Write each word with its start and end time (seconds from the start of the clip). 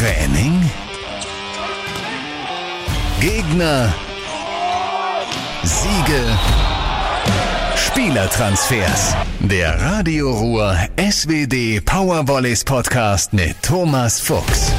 Training? 0.00 0.64
Gegner? 3.20 3.92
Siege? 5.62 6.38
Spielertransfers. 7.76 9.14
Der 9.40 9.78
Radio 9.78 10.30
Ruhr 10.30 10.74
SWD 10.96 11.82
Powervolleys 11.84 12.64
Podcast 12.64 13.34
mit 13.34 13.60
Thomas 13.60 14.18
Fuchs. 14.20 14.72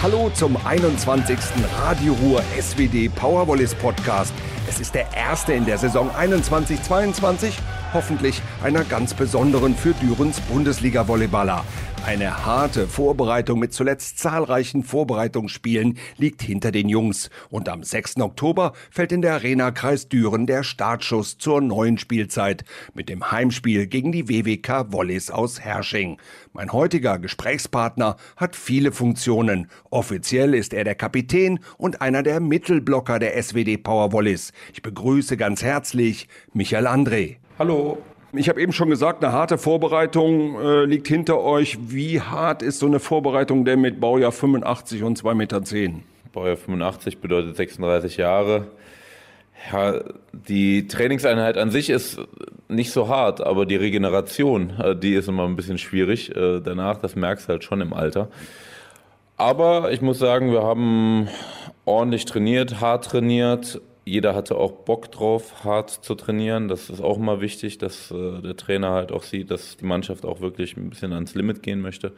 Hallo 0.00 0.30
zum 0.30 0.56
21. 0.64 1.36
Radio 1.82 2.12
Ruhr 2.12 2.42
SWD 2.60 3.08
Powervolleys 3.08 3.74
Podcast. 3.74 4.32
Es 4.68 4.78
ist 4.78 4.94
der 4.94 5.12
erste 5.16 5.52
in 5.52 5.64
der 5.64 5.78
Saison 5.78 6.08
21-22, 6.12 7.54
hoffentlich 7.92 8.40
einer 8.62 8.84
ganz 8.84 9.14
besonderen 9.14 9.74
für 9.74 9.94
Dürens 9.94 10.40
Bundesliga-Volleyballer. 10.42 11.64
Eine 12.06 12.46
harte 12.46 12.88
Vorbereitung 12.88 13.58
mit 13.58 13.74
zuletzt 13.74 14.18
zahlreichen 14.18 14.82
Vorbereitungsspielen 14.82 15.98
liegt 16.16 16.40
hinter 16.40 16.72
den 16.72 16.88
Jungs. 16.88 17.28
Und 17.50 17.68
am 17.68 17.82
6. 17.84 18.20
Oktober 18.20 18.72
fällt 18.90 19.12
in 19.12 19.20
der 19.20 19.34
Arena 19.34 19.70
Kreis 19.70 20.08
Düren 20.08 20.46
der 20.46 20.62
Startschuss 20.62 21.36
zur 21.36 21.60
neuen 21.60 21.98
Spielzeit 21.98 22.64
mit 22.94 23.10
dem 23.10 23.30
Heimspiel 23.30 23.86
gegen 23.86 24.12
die 24.12 24.28
WWK 24.28 24.92
Volleys 24.92 25.30
aus 25.30 25.60
Hersching. 25.60 26.16
Mein 26.54 26.72
heutiger 26.72 27.18
Gesprächspartner 27.18 28.16
hat 28.34 28.56
viele 28.56 28.92
Funktionen. 28.92 29.70
Offiziell 29.90 30.54
ist 30.54 30.72
er 30.72 30.84
der 30.84 30.94
Kapitän 30.94 31.60
und 31.76 32.00
einer 32.00 32.22
der 32.22 32.40
Mittelblocker 32.40 33.18
der 33.18 33.40
SWD 33.40 33.76
Power 33.76 34.10
Volleys. 34.10 34.52
Ich 34.72 34.80
begrüße 34.80 35.36
ganz 35.36 35.62
herzlich 35.62 36.28
Michael 36.54 36.86
André. 36.86 37.36
Hallo. 37.58 37.98
Ich 38.32 38.48
habe 38.48 38.62
eben 38.62 38.72
schon 38.72 38.90
gesagt, 38.90 39.24
eine 39.24 39.32
harte 39.32 39.58
Vorbereitung 39.58 40.60
äh, 40.60 40.84
liegt 40.84 41.08
hinter 41.08 41.40
euch. 41.40 41.78
Wie 41.90 42.20
hart 42.20 42.62
ist 42.62 42.78
so 42.78 42.86
eine 42.86 43.00
Vorbereitung 43.00 43.64
denn 43.64 43.80
mit 43.80 43.98
Baujahr 43.98 44.30
85 44.30 45.02
und 45.02 45.20
2,10 45.20 45.34
Meter? 45.34 45.60
Baujahr 46.32 46.56
85 46.56 47.18
bedeutet 47.18 47.56
36 47.56 48.18
Jahre. 48.18 48.68
Ja, 49.72 50.00
die 50.32 50.86
Trainingseinheit 50.86 51.58
an 51.58 51.72
sich 51.72 51.90
ist 51.90 52.20
nicht 52.68 52.92
so 52.92 53.08
hart, 53.08 53.40
aber 53.40 53.66
die 53.66 53.76
Regeneration, 53.76 54.78
äh, 54.78 54.94
die 54.94 55.14
ist 55.14 55.28
immer 55.28 55.44
ein 55.44 55.56
bisschen 55.56 55.78
schwierig. 55.78 56.34
Äh, 56.36 56.60
danach, 56.60 56.98
das 56.98 57.16
merkst 57.16 57.48
du 57.48 57.52
halt 57.54 57.64
schon 57.64 57.80
im 57.80 57.92
Alter. 57.92 58.28
Aber 59.36 59.90
ich 59.90 60.02
muss 60.02 60.20
sagen, 60.20 60.52
wir 60.52 60.62
haben 60.62 61.28
ordentlich 61.84 62.26
trainiert, 62.26 62.80
hart 62.80 63.06
trainiert, 63.06 63.80
jeder 64.04 64.34
hatte 64.34 64.56
auch 64.56 64.72
Bock 64.72 65.10
drauf, 65.12 65.64
hart 65.64 65.90
zu 65.90 66.14
trainieren. 66.14 66.68
Das 66.68 66.90
ist 66.90 67.00
auch 67.00 67.18
mal 67.18 67.40
wichtig, 67.40 67.78
dass 67.78 68.10
äh, 68.10 68.40
der 68.40 68.56
Trainer 68.56 68.90
halt 68.90 69.12
auch 69.12 69.22
sieht, 69.22 69.50
dass 69.50 69.76
die 69.76 69.84
Mannschaft 69.84 70.24
auch 70.24 70.40
wirklich 70.40 70.76
ein 70.76 70.90
bisschen 70.90 71.12
ans 71.12 71.34
Limit 71.34 71.62
gehen 71.62 71.80
möchte. 71.80 72.12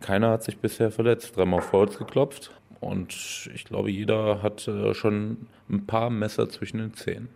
Keiner 0.00 0.30
hat 0.30 0.42
sich 0.42 0.58
bisher 0.58 0.90
verletzt, 0.90 1.36
dreimal 1.36 1.60
auf 1.60 1.72
Holz 1.72 1.98
geklopft. 1.98 2.50
Und 2.80 3.48
ich 3.54 3.64
glaube, 3.64 3.90
jeder 3.90 4.42
hat 4.42 4.68
äh, 4.68 4.94
schon 4.94 5.46
ein 5.70 5.86
paar 5.86 6.10
Messer 6.10 6.48
zwischen 6.48 6.78
den 6.78 6.94
Zähnen. 6.94 7.28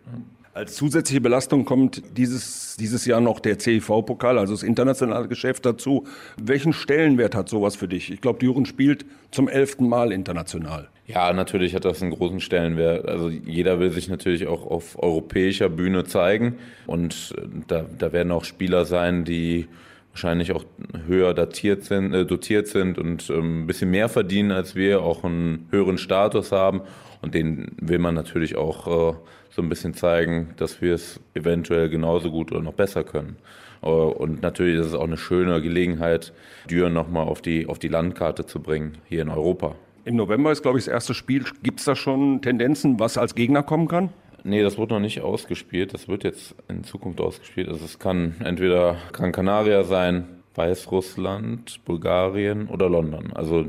Als 0.53 0.75
zusätzliche 0.75 1.21
Belastung 1.21 1.63
kommt 1.63 2.17
dieses, 2.17 2.75
dieses 2.77 3.05
Jahr 3.05 3.21
noch 3.21 3.39
der 3.39 3.57
CIV-Pokal, 3.57 4.37
also 4.37 4.53
das 4.53 4.63
internationale 4.63 5.27
Geschäft 5.27 5.65
dazu. 5.65 6.05
Welchen 6.41 6.73
Stellenwert 6.73 7.33
hat 7.33 7.49
sowas 7.49 7.75
für 7.75 7.87
dich? 7.87 8.11
Ich 8.11 8.21
glaube, 8.21 8.39
Düren 8.39 8.65
spielt 8.65 9.05
zum 9.31 9.47
elften 9.47 9.87
Mal 9.87 10.11
international. 10.11 10.89
Ja, 11.11 11.33
natürlich 11.33 11.73
hat 11.73 11.85
das 11.85 12.03
einen 12.03 12.11
großen 12.11 12.39
Stellenwert. 12.39 13.07
Also 13.07 13.29
jeder 13.29 13.79
will 13.79 13.89
sich 13.89 14.09
natürlich 14.09 14.45
auch 14.45 14.67
auf 14.67 15.01
europäischer 15.01 15.67
Bühne 15.67 16.03
zeigen. 16.03 16.59
Und 16.85 17.33
äh, 17.35 17.47
da, 17.67 17.85
da 17.97 18.13
werden 18.13 18.31
auch 18.31 18.43
Spieler 18.43 18.85
sein, 18.85 19.25
die 19.25 19.67
wahrscheinlich 20.11 20.51
auch 20.51 20.65
höher 21.07 21.33
datiert 21.33 21.83
sind, 21.83 22.13
äh, 22.13 22.27
dotiert 22.27 22.67
sind 22.67 22.99
und 22.99 23.27
ähm, 23.31 23.63
ein 23.63 23.67
bisschen 23.67 23.89
mehr 23.89 24.07
verdienen 24.07 24.51
als 24.51 24.75
wir, 24.75 25.01
auch 25.01 25.23
einen 25.23 25.67
höheren 25.71 25.97
Status 25.97 26.51
haben. 26.51 26.81
Und 27.23 27.33
den 27.33 27.71
will 27.81 27.97
man 27.97 28.13
natürlich 28.13 28.55
auch 28.55 28.85
äh, 28.85 29.17
so 29.49 29.63
ein 29.63 29.69
bisschen 29.69 29.95
zeigen, 29.95 30.49
dass 30.57 30.79
wir 30.79 30.93
es 30.93 31.19
eventuell 31.33 31.89
genauso 31.89 32.29
gut 32.29 32.51
oder 32.51 32.61
noch 32.61 32.73
besser 32.73 33.03
können. 33.03 33.37
Äh, 33.81 33.87
und 33.87 34.43
natürlich 34.43 34.77
ist 34.79 34.85
es 34.85 34.93
auch 34.93 35.07
eine 35.07 35.17
schöne 35.17 35.59
Gelegenheit, 35.59 36.33
Düren 36.69 36.93
nochmal 36.93 37.27
auf 37.27 37.41
die, 37.41 37.65
auf 37.65 37.79
die 37.79 37.87
Landkarte 37.87 38.45
zu 38.45 38.59
bringen, 38.59 38.99
hier 39.07 39.23
in 39.23 39.29
Europa. 39.29 39.75
Im 40.09 40.15
November 40.15 40.51
ist, 40.51 40.63
glaube 40.63 40.79
ich, 40.79 40.85
das 40.85 40.91
erste 40.91 41.13
Spiel. 41.13 41.45
Gibt 41.61 41.81
es 41.81 41.85
da 41.85 41.95
schon 41.95 42.41
Tendenzen, 42.41 42.99
was 42.99 43.19
als 43.19 43.35
Gegner 43.35 43.61
kommen 43.61 43.87
kann? 43.87 44.09
Nee, 44.43 44.63
das 44.63 44.79
wurde 44.79 44.95
noch 44.95 44.99
nicht 44.99 45.21
ausgespielt. 45.21 45.93
Das 45.93 46.07
wird 46.07 46.23
jetzt 46.23 46.55
in 46.67 46.83
Zukunft 46.83 47.21
ausgespielt. 47.21 47.67
Also 47.67 47.85
es 47.85 47.99
kann 47.99 48.33
entweder 48.43 48.97
Gran 49.11 49.31
Canaria 49.31 49.83
sein, 49.83 50.27
Weißrussland, 50.59 51.85
Bulgarien 51.85 52.67
oder 52.67 52.89
London. 52.89 53.31
Also 53.33 53.67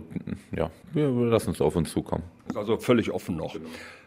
ja, 0.51 0.71
wir 0.93 1.09
lassen 1.09 1.53
es 1.53 1.61
auf 1.61 1.77
uns 1.77 1.93
zukommen. 1.93 2.25
Also 2.57 2.79
völlig 2.79 3.13
offen 3.13 3.37
noch. 3.37 3.55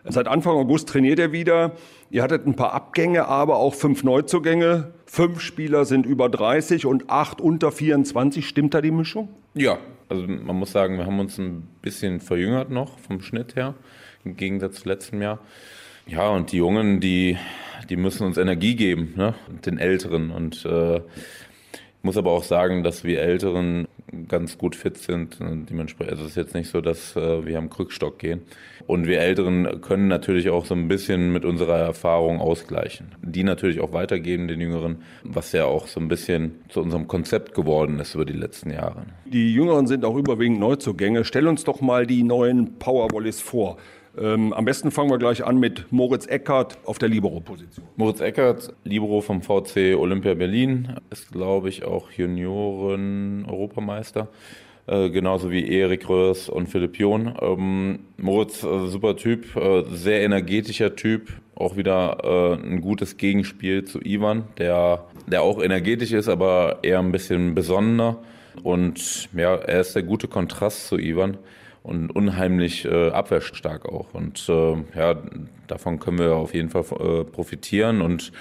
Seit 0.04 0.28
Anfang 0.28 0.58
August 0.58 0.90
trainiert 0.90 1.18
er 1.18 1.32
wieder. 1.32 1.72
Ihr 2.12 2.24
hattet 2.24 2.46
ein 2.46 2.58
paar 2.58 2.74
Abgänge, 2.74 3.26
aber 3.30 3.56
auch 3.56 3.74
fünf 3.74 4.04
Neuzugänge. 4.04 4.92
Fünf 5.06 5.40
Spieler 5.40 5.86
sind 5.86 6.06
über 6.06 6.28
30 6.28 6.86
und 6.86 7.10
acht 7.10 7.40
unter 7.40 7.72
24. 7.72 8.46
Stimmt 8.46 8.74
da 8.74 8.82
die 8.82 8.92
Mischung? 8.92 9.30
Ja, 9.54 9.78
also 10.10 10.28
man 10.28 10.58
muss 10.58 10.74
sagen, 10.74 10.98
wir 10.98 11.06
haben 11.06 11.22
uns 11.22 11.38
ein 11.38 11.66
bisschen 11.82 12.20
verjüngert 12.20 12.70
noch 12.70 13.00
vom 13.00 13.22
Schnitt 13.22 13.56
her, 13.56 13.76
im 14.26 14.36
Gegensatz 14.36 14.82
zu 14.82 14.90
letztem 14.90 15.22
Jahr. 15.22 15.40
Ja, 16.06 16.28
und 16.32 16.52
die 16.52 16.58
Jungen, 16.58 17.00
die, 17.00 17.38
die 17.90 17.96
müssen 17.96 18.28
uns 18.28 18.38
Energie 18.38 18.76
geben, 18.76 19.14
ne? 19.16 19.36
den 19.66 19.78
Älteren. 19.78 20.32
Und 20.32 20.66
äh, 20.66 21.00
muss 22.04 22.18
aber 22.18 22.32
auch 22.32 22.44
sagen, 22.44 22.84
dass 22.84 23.04
wir 23.04 23.22
Älteren 23.22 23.88
ganz 24.28 24.58
gut 24.58 24.76
fit 24.76 24.98
sind. 24.98 25.38
Dementsprechend 25.40 26.12
also 26.12 26.26
es 26.26 26.32
ist 26.32 26.36
jetzt 26.36 26.54
nicht 26.54 26.70
so, 26.70 26.82
dass 26.82 27.16
äh, 27.16 27.46
wir 27.46 27.58
am 27.58 27.70
Krückstock 27.70 28.20
gehen. 28.20 28.42
Und 28.86 29.08
wir 29.08 29.22
Älteren 29.22 29.82
können 29.82 30.10
natürlich 30.10 30.50
auch 30.50 30.66
so 30.66 30.76
ein 30.76 30.90
bisschen 30.90 31.32
mit 31.32 31.46
unserer 31.46 31.78
Erfahrung 31.78 32.40
ausgleichen. 32.40 33.16
Die 33.22 33.44
natürlich 33.44 33.80
auch 33.80 33.94
weitergeben 33.94 34.48
den 34.50 34.60
Jüngeren, 34.60 34.98
was 35.24 35.54
ja 35.54 35.66
auch 35.66 35.88
so 35.88 36.02
ein 36.02 36.10
bisschen 36.10 36.60
zu 36.70 36.82
unserem 36.82 37.08
Konzept 37.08 37.54
geworden 37.54 38.00
ist 38.00 38.16
über 38.16 38.26
die 38.26 38.34
letzten 38.34 38.72
Jahre. 38.72 39.06
Die 39.26 39.54
Jüngeren 39.54 39.88
sind 39.88 40.04
auch 40.04 40.18
überwiegend 40.18 40.60
Neuzugänge. 40.60 41.24
Stell 41.24 41.48
uns 41.48 41.64
doch 41.64 41.80
mal 41.80 42.06
die 42.06 42.24
neuen 42.24 42.78
Powerwallis 42.78 43.40
vor. 43.40 43.78
Ähm, 44.18 44.54
am 44.54 44.66
besten 44.66 44.92
fangen 44.92 45.10
wir 45.10 45.18
gleich 45.18 45.44
an 45.44 45.60
mit 45.60 45.92
Moritz 45.92 46.28
Eckert 46.28 46.78
auf 46.86 47.00
der 47.00 47.10
Libero-Position. 47.10 47.88
Moritz 47.96 48.22
Eckert, 48.22 48.72
Libero 48.84 49.22
vom 49.22 49.42
VC 49.42 49.96
Olympia 49.98 50.36
Berlin, 50.36 50.98
ist, 51.10 51.32
glaube 51.32 51.70
ich, 51.70 51.84
auch 51.84 52.12
Junioren-Europameister. 52.12 54.28
Äh, 54.86 55.10
genauso 55.10 55.50
wie 55.50 55.68
Erik 55.68 56.08
Röhrs 56.10 56.48
und 56.48 56.68
Philipp 56.68 57.00
John. 57.00 57.36
Ähm, 57.42 58.02
Moritz, 58.18 58.64
äh, 58.64 58.86
super 58.88 59.16
Typ, 59.16 59.56
äh, 59.56 59.84
sehr 59.90 60.22
energetischer 60.22 60.96
Typ, 60.96 61.30
auch 61.56 61.76
wieder 61.76 62.20
äh, 62.24 62.54
ein 62.64 62.82
gutes 62.82 63.18
Gegenspiel 63.18 63.84
zu 63.86 64.00
Ivan, 64.02 64.44
der, 64.60 65.06
der 65.26 65.42
auch 65.42 65.60
energetisch 65.64 66.12
ist, 66.12 66.28
aber 66.28 66.80
eher 66.84 67.00
ein 67.00 67.12
bisschen 67.12 67.56
besonnener. 67.56 68.20
Und 68.62 69.30
ja, 69.34 69.56
er 69.56 69.82
ist 69.82 69.96
der 69.96 70.04
gute 70.04 70.28
Kontrast 70.28 70.86
zu 70.88 71.00
Ivan 71.00 71.40
und 71.84 72.10
unheimlich 72.10 72.86
äh, 72.86 73.10
abwehrstark 73.10 73.86
auch. 73.86 74.14
Und 74.14 74.48
äh, 74.50 74.76
ja, 74.96 75.22
davon 75.68 76.00
können 76.00 76.18
wir 76.18 76.36
auf 76.36 76.54
jeden 76.54 76.70
Fall 76.70 76.84
äh, 77.00 77.24
profitieren. 77.26 78.02
Und 78.02 78.32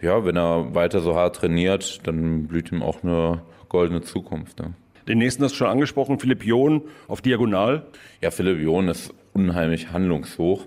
ja, 0.00 0.24
wenn 0.24 0.36
er 0.36 0.74
weiter 0.74 1.00
so 1.00 1.16
hart 1.16 1.36
trainiert, 1.36 2.06
dann 2.06 2.46
blüht 2.46 2.70
ihm 2.70 2.82
auch 2.82 3.02
eine 3.02 3.42
goldene 3.68 4.02
Zukunft. 4.02 4.60
Ne? 4.60 4.74
Den 5.08 5.18
nächsten 5.18 5.42
hast 5.42 5.52
du 5.52 5.56
schon 5.56 5.68
angesprochen, 5.68 6.20
Philipp 6.20 6.44
John 6.44 6.82
auf 7.08 7.22
Diagonal. 7.22 7.86
Ja, 8.20 8.30
Philipp 8.30 8.60
John 8.60 8.88
ist 8.88 9.12
unheimlich 9.32 9.90
handlungshoch. 9.90 10.66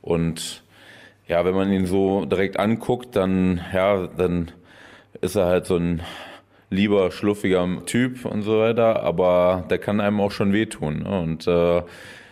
Und 0.00 0.64
ja, 1.28 1.44
wenn 1.44 1.54
man 1.54 1.70
ihn 1.70 1.86
so 1.86 2.24
direkt 2.24 2.58
anguckt, 2.58 3.14
dann, 3.14 3.60
ja, 3.72 4.06
dann 4.06 4.50
ist 5.20 5.36
er 5.36 5.46
halt 5.46 5.66
so 5.66 5.76
ein 5.76 6.00
lieber, 6.70 7.10
schluffiger 7.10 7.66
Typ 7.86 8.24
und 8.24 8.42
so 8.42 8.60
weiter, 8.60 9.02
aber 9.02 9.64
der 9.68 9.78
kann 9.78 10.00
einem 10.00 10.20
auch 10.20 10.30
schon 10.30 10.52
wehtun. 10.52 11.00
Ne? 11.00 11.20
Und 11.20 11.46
äh, 11.46 11.82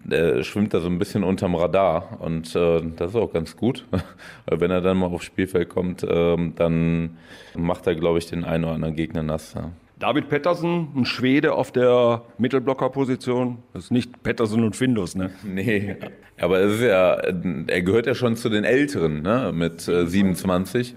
der 0.05 0.43
schwimmt 0.43 0.73
da 0.73 0.81
so 0.81 0.89
ein 0.89 0.99
bisschen 0.99 1.25
unterm 1.25 1.55
Radar 1.55 2.19
und 2.21 2.55
äh, 2.55 2.81
das 2.97 3.11
ist 3.11 3.17
auch 3.17 3.33
ganz 3.33 3.57
gut. 3.57 3.85
Wenn 4.47 4.71
er 4.71 4.81
dann 4.81 4.97
mal 4.97 5.07
aufs 5.07 5.27
Spielfeld 5.27 5.69
kommt, 5.69 6.03
äh, 6.03 6.37
dann 6.57 7.19
macht 7.55 7.87
er, 7.87 7.95
glaube 7.95 8.19
ich, 8.19 8.27
den 8.27 8.45
einen 8.45 8.65
oder 8.65 8.75
anderen 8.75 8.95
Gegner 8.95 9.23
nass. 9.23 9.55
Ja. 9.55 9.71
David 9.99 10.29
Pettersen, 10.29 10.89
ein 10.95 11.05
Schwede 11.05 11.55
auf 11.55 11.73
der 11.73 12.23
Mittelblockerposition. 12.39 13.59
Das 13.73 13.85
ist 13.85 13.91
nicht 13.91 14.23
Pettersen 14.23 14.63
und 14.63 14.77
Findus, 14.77 15.17
ne? 15.17 15.31
Nee, 15.45 15.97
aber 16.41 16.61
es 16.61 16.75
ist 16.75 16.83
ja, 16.83 17.15
er 17.15 17.83
gehört 17.83 18.07
ja 18.07 18.15
schon 18.15 18.37
zu 18.37 18.49
den 18.49 18.63
Älteren, 18.63 19.23
ne? 19.23 19.51
Mit 19.53 19.89
äh, 19.89 20.07
27. 20.07 20.95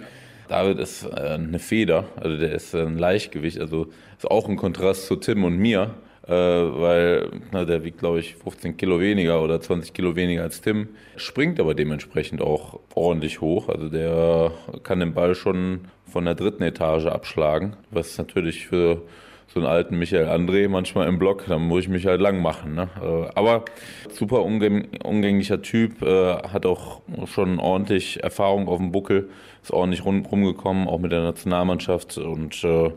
David 0.51 0.79
ist 0.79 1.05
äh, 1.05 1.15
eine 1.15 1.59
Feder, 1.59 2.09
also 2.17 2.35
der 2.35 2.51
ist 2.51 2.75
ein 2.75 2.97
Leichtgewicht, 2.97 3.57
also 3.57 3.87
ist 4.17 4.29
auch 4.29 4.49
ein 4.49 4.57
Kontrast 4.57 5.07
zu 5.07 5.15
Tim 5.15 5.45
und 5.45 5.57
mir, 5.57 5.95
äh, 6.27 6.33
weil 6.33 7.31
na, 7.53 7.63
der 7.63 7.85
wiegt, 7.85 7.99
glaube 7.99 8.19
ich, 8.19 8.35
15 8.35 8.75
Kilo 8.75 8.99
weniger 8.99 9.41
oder 9.41 9.61
20 9.61 9.93
Kilo 9.93 10.17
weniger 10.17 10.43
als 10.43 10.59
Tim, 10.59 10.89
springt 11.15 11.57
aber 11.61 11.73
dementsprechend 11.73 12.41
auch 12.41 12.81
ordentlich 12.93 13.39
hoch. 13.39 13.69
Also 13.69 13.87
der 13.87 14.51
kann 14.83 14.99
den 14.99 15.13
Ball 15.13 15.35
schon 15.35 15.85
von 16.05 16.25
der 16.25 16.35
dritten 16.35 16.63
Etage 16.63 17.05
abschlagen, 17.05 17.77
was 17.89 18.17
natürlich 18.17 18.67
für 18.67 19.03
so 19.53 19.59
einen 19.59 19.67
alten 19.67 19.97
Michael 19.97 20.29
André 20.29 20.69
manchmal 20.69 21.07
im 21.07 21.19
Block, 21.19 21.45
dann 21.47 21.61
muss 21.63 21.81
ich 21.81 21.89
mich 21.89 22.05
halt 22.05 22.21
lang 22.21 22.41
machen. 22.41 22.75
Ne? 22.75 22.89
Äh, 23.01 23.29
aber 23.35 23.65
super 24.09 24.43
umgänglicher 24.43 25.61
Typ, 25.61 26.01
äh, 26.01 26.35
hat 26.35 26.65
auch 26.65 27.01
schon 27.25 27.59
ordentlich 27.59 28.23
Erfahrung 28.23 28.67
auf 28.67 28.77
dem 28.77 28.91
Buckel, 28.91 29.29
ist 29.61 29.71
ordentlich 29.71 30.05
rumgekommen, 30.05 30.87
auch 30.87 30.99
mit 30.99 31.11
der 31.11 31.21
Nationalmannschaft 31.21 32.17
und 32.17 32.63
äh, 32.63 32.91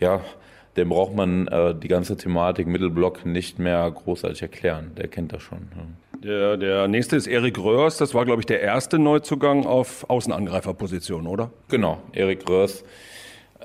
ja, 0.00 0.20
dem 0.76 0.90
braucht 0.90 1.12
man 1.12 1.48
die 1.82 1.88
ganze 1.88 2.16
Thematik 2.16 2.68
Mittelblock 2.68 3.26
nicht 3.26 3.58
mehr 3.58 3.90
großartig 3.90 4.42
erklären. 4.42 4.92
Der 4.96 5.08
kennt 5.08 5.32
das 5.32 5.42
schon. 5.42 5.66
Der, 6.22 6.56
der 6.56 6.86
nächste 6.86 7.16
ist 7.16 7.26
Erik 7.26 7.58
Röhrs. 7.58 7.96
Das 7.96 8.14
war, 8.14 8.24
glaube 8.24 8.42
ich, 8.42 8.46
der 8.46 8.60
erste 8.60 8.96
Neuzugang 9.00 9.66
auf 9.66 10.08
Außenangreiferposition, 10.08 11.26
oder? 11.26 11.50
Genau, 11.68 12.00
Erik 12.12 12.48
Röhrs 12.48 12.84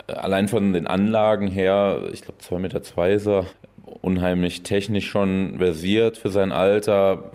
allein 0.08 0.48
von 0.48 0.74
den 0.74 0.88
Anlagen 0.88 1.48
her, 1.48 2.10
ich 2.12 2.22
glaube 2.22 2.42
2,2 2.42 2.60
Meter 2.60 2.84
zwei 2.84 3.14
ist 3.14 3.28
er, 3.28 3.46
unheimlich 4.02 4.64
technisch 4.64 5.10
schon 5.10 5.56
versiert 5.58 6.18
für 6.18 6.30
sein 6.30 6.52
Alter. 6.52 7.32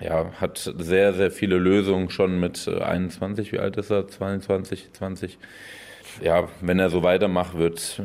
Ja, 0.00 0.32
hat 0.40 0.72
sehr, 0.78 1.12
sehr 1.14 1.30
viele 1.30 1.56
Lösungen 1.56 2.10
schon 2.10 2.40
mit 2.40 2.68
21, 2.68 3.48
äh, 3.48 3.52
wie 3.52 3.58
alt 3.58 3.76
ist 3.76 3.90
er? 3.90 4.08
22, 4.08 4.92
20. 4.92 5.38
Ja, 6.22 6.48
wenn 6.60 6.78
er 6.78 6.90
so 6.90 7.02
weitermacht, 7.02 7.56
wird, 7.56 8.02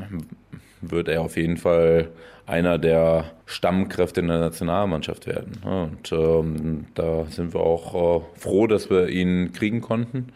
wird 0.82 1.08
er 1.10 1.22
auf 1.22 1.38
jeden 1.38 1.58
Fall 1.58 2.10
einer 2.46 2.78
der 2.78 3.32
Stammkräfte 3.46 4.22
in 4.22 4.30
der 4.30 4.40
Nationalmannschaft 4.40 5.28
werden. 5.28 5.62
Und 5.64 6.12
ähm, 6.14 6.86
da 6.96 7.26
sind 7.26 7.54
wir 7.54 7.60
auch 7.60 8.22
äh, 8.22 8.40
froh, 8.40 8.68
dass 8.68 8.90
wir 8.90 9.10
ihn 9.10 9.52
kriegen 9.52 9.82
konnten. 9.82 10.32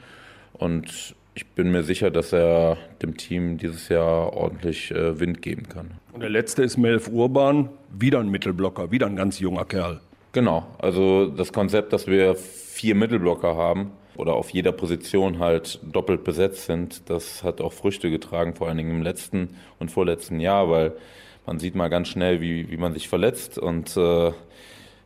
Und 0.54 1.16
ich 1.34 1.48
bin 1.48 1.72
mir 1.72 1.84
sicher, 1.84 2.12
dass 2.12 2.34
er 2.34 2.78
dem 3.02 3.18
Team 3.18 3.58
dieses 3.58 3.90
Jahr 3.90 4.34
ordentlich 4.34 4.92
äh, 4.92 5.20
Wind 5.20 5.42
geben 5.42 5.70
kann. 5.70 5.92
Und 6.14 6.22
der 6.22 6.30
letzte 6.30 6.64
ist 6.64 6.78
Melf 6.78 7.08
Urban, 7.08 7.70
wieder 7.98 8.20
ein 8.20 8.30
Mittelblocker, 8.30 8.92
wieder 8.92 9.08
ein 9.08 9.16
ganz 9.16 9.40
junger 9.40 9.66
Kerl. 9.66 10.02
Genau, 10.34 10.66
also 10.78 11.28
das 11.28 11.52
Konzept, 11.52 11.94
dass 11.94 12.08
wir 12.08 12.36
vier 12.36 12.96
Mittelblocker 12.96 13.56
haben 13.56 13.92
oder 14.16 14.34
auf 14.34 14.50
jeder 14.50 14.72
Position 14.72 15.40
halt 15.40 15.80
doppelt 15.92 16.24
besetzt 16.24 16.66
sind, 16.66 17.10
das 17.10 17.44
hat 17.44 17.62
auch 17.62 17.74
Früchte 17.74 18.10
getragen, 18.10 18.56
vor 18.56 18.68
allen 18.68 18.78
Dingen 18.78 18.92
im 18.92 19.02
letzten 19.02 19.56
und 19.80 19.92
vorletzten 19.92 20.40
Jahr, 20.40 20.70
weil 20.70 20.94
man 21.46 21.60
sieht 21.60 21.76
mal 21.76 21.90
ganz 21.90 22.10
schnell, 22.10 22.40
wie, 22.42 22.70
wie 22.70 22.78
man 22.78 22.94
sich 22.94 23.10
verletzt 23.10 23.58
und 23.58 23.96
äh, 23.98 24.32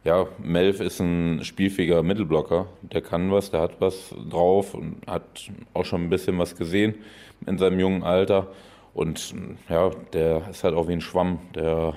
ja, 0.06 0.28
Melf 0.38 0.80
ist 0.80 1.00
ein 1.00 1.44
spielfähiger 1.44 2.04
Mittelblocker. 2.04 2.68
Der 2.84 3.02
kann 3.02 3.32
was, 3.32 3.52
der 3.52 3.62
hat 3.62 3.82
was 3.82 4.14
drauf 4.30 4.76
und 4.76 4.98
hat 5.08 5.50
auch 5.74 5.84
schon 5.84 6.04
ein 6.04 6.10
bisschen 6.10 6.38
was 6.38 6.56
gesehen 6.56 6.96
in 7.48 7.58
seinem 7.58 7.80
jungen 7.80 8.04
Alter. 8.04 8.48
Und 8.94 9.34
ja, 9.68 9.90
der 10.14 10.48
ist 10.50 10.64
halt 10.64 10.76
auch 10.76 10.88
wie 10.88 10.94
ein 10.94 11.02
Schwamm. 11.02 11.40
Der 11.56 11.96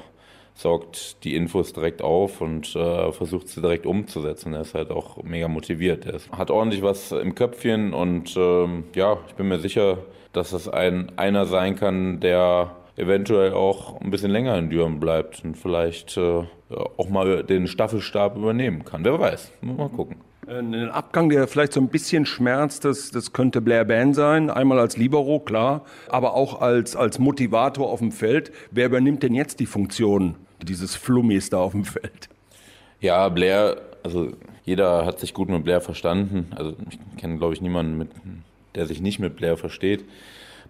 saugt 0.55 1.23
die 1.23 1.37
Infos 1.37 1.75
direkt 1.75 2.03
auf 2.03 2.41
und 2.41 2.75
äh, 2.75 3.13
versucht 3.13 3.49
sie 3.49 3.61
direkt 3.61 3.87
umzusetzen. 3.87 4.55
Er 4.55 4.63
ist 4.63 4.75
halt 4.75 4.91
auch 4.91 5.23
mega 5.23 5.47
motiviert. 5.47 6.07
Er 6.07 6.19
hat 6.37 6.51
ordentlich 6.51 6.83
was 6.83 7.13
im 7.13 7.35
Köpfchen 7.35 7.93
und 7.93 8.37
ähm, 8.37 8.85
ja, 8.95 9.19
ich 9.29 9.35
bin 9.35 9.49
mir 9.49 9.61
sicher, 9.61 9.99
dass 10.33 10.51
das 10.51 10.67
ein 10.67 11.13
einer 11.17 11.45
sein 11.45 11.77
kann, 11.77 12.21
der 12.21 12.75
eventuell 12.97 13.53
auch 13.53 14.01
ein 14.01 14.11
bisschen 14.11 14.33
länger 14.33 14.59
in 14.59 14.71
Düren 14.71 14.99
bleibt 14.99 15.45
und 15.45 15.57
vielleicht 15.57 16.17
äh, 16.17 16.43
auch 16.71 17.09
mal 17.09 17.43
den 17.45 17.67
Staffelstab 17.67 18.37
übernehmen 18.37 18.85
kann. 18.85 19.05
Wer 19.05 19.19
weiß, 19.19 19.53
mal 19.63 19.89
gucken. 19.89 20.17
Ein 20.47 20.89
Abgang, 20.89 21.29
der 21.29 21.47
vielleicht 21.47 21.75
so 21.75 21.81
ein 21.81 21.89
bisschen 21.89 22.25
schmerzt, 22.25 22.87
das, 22.87 23.11
das 23.11 23.35
könnte 23.35 23.61
Blair 23.61 23.85
Ban 23.85 24.15
sein. 24.15 24.49
Einmal 24.49 24.79
als 24.79 24.97
Libero, 24.97 25.41
klar, 25.41 25.85
aber 26.09 26.35
auch 26.35 26.63
als, 26.63 26.97
als 26.97 27.19
Motivator 27.19 27.91
auf 27.91 27.99
dem 27.99 28.13
Feld. 28.13 28.51
Wer 28.71 28.87
übernimmt 28.87 29.23
denn 29.23 29.35
jetzt 29.35 29.61
die 29.61 29.67
Funktion 29.67 30.37
dieses 30.63 30.97
Flummis 30.97 31.51
da 31.51 31.59
auf 31.59 31.73
dem 31.73 31.85
Feld? 31.85 32.31
Ja, 33.01 33.29
Blair, 33.29 33.77
also 34.03 34.33
jeder 34.65 35.05
hat 35.05 35.21
sich 35.21 35.35
gut 35.35 35.51
mit 35.51 35.65
Blair 35.65 35.83
verstanden. 35.83 36.51
Also 36.57 36.75
ich 36.89 36.99
kenne, 37.19 37.37
glaube 37.37 37.53
ich, 37.53 37.61
niemanden, 37.61 37.99
mit, 37.99 38.09
der 38.75 38.87
sich 38.87 39.03
nicht 39.03 39.19
mit 39.19 39.37
Blair 39.37 39.59
versteht. 39.59 40.05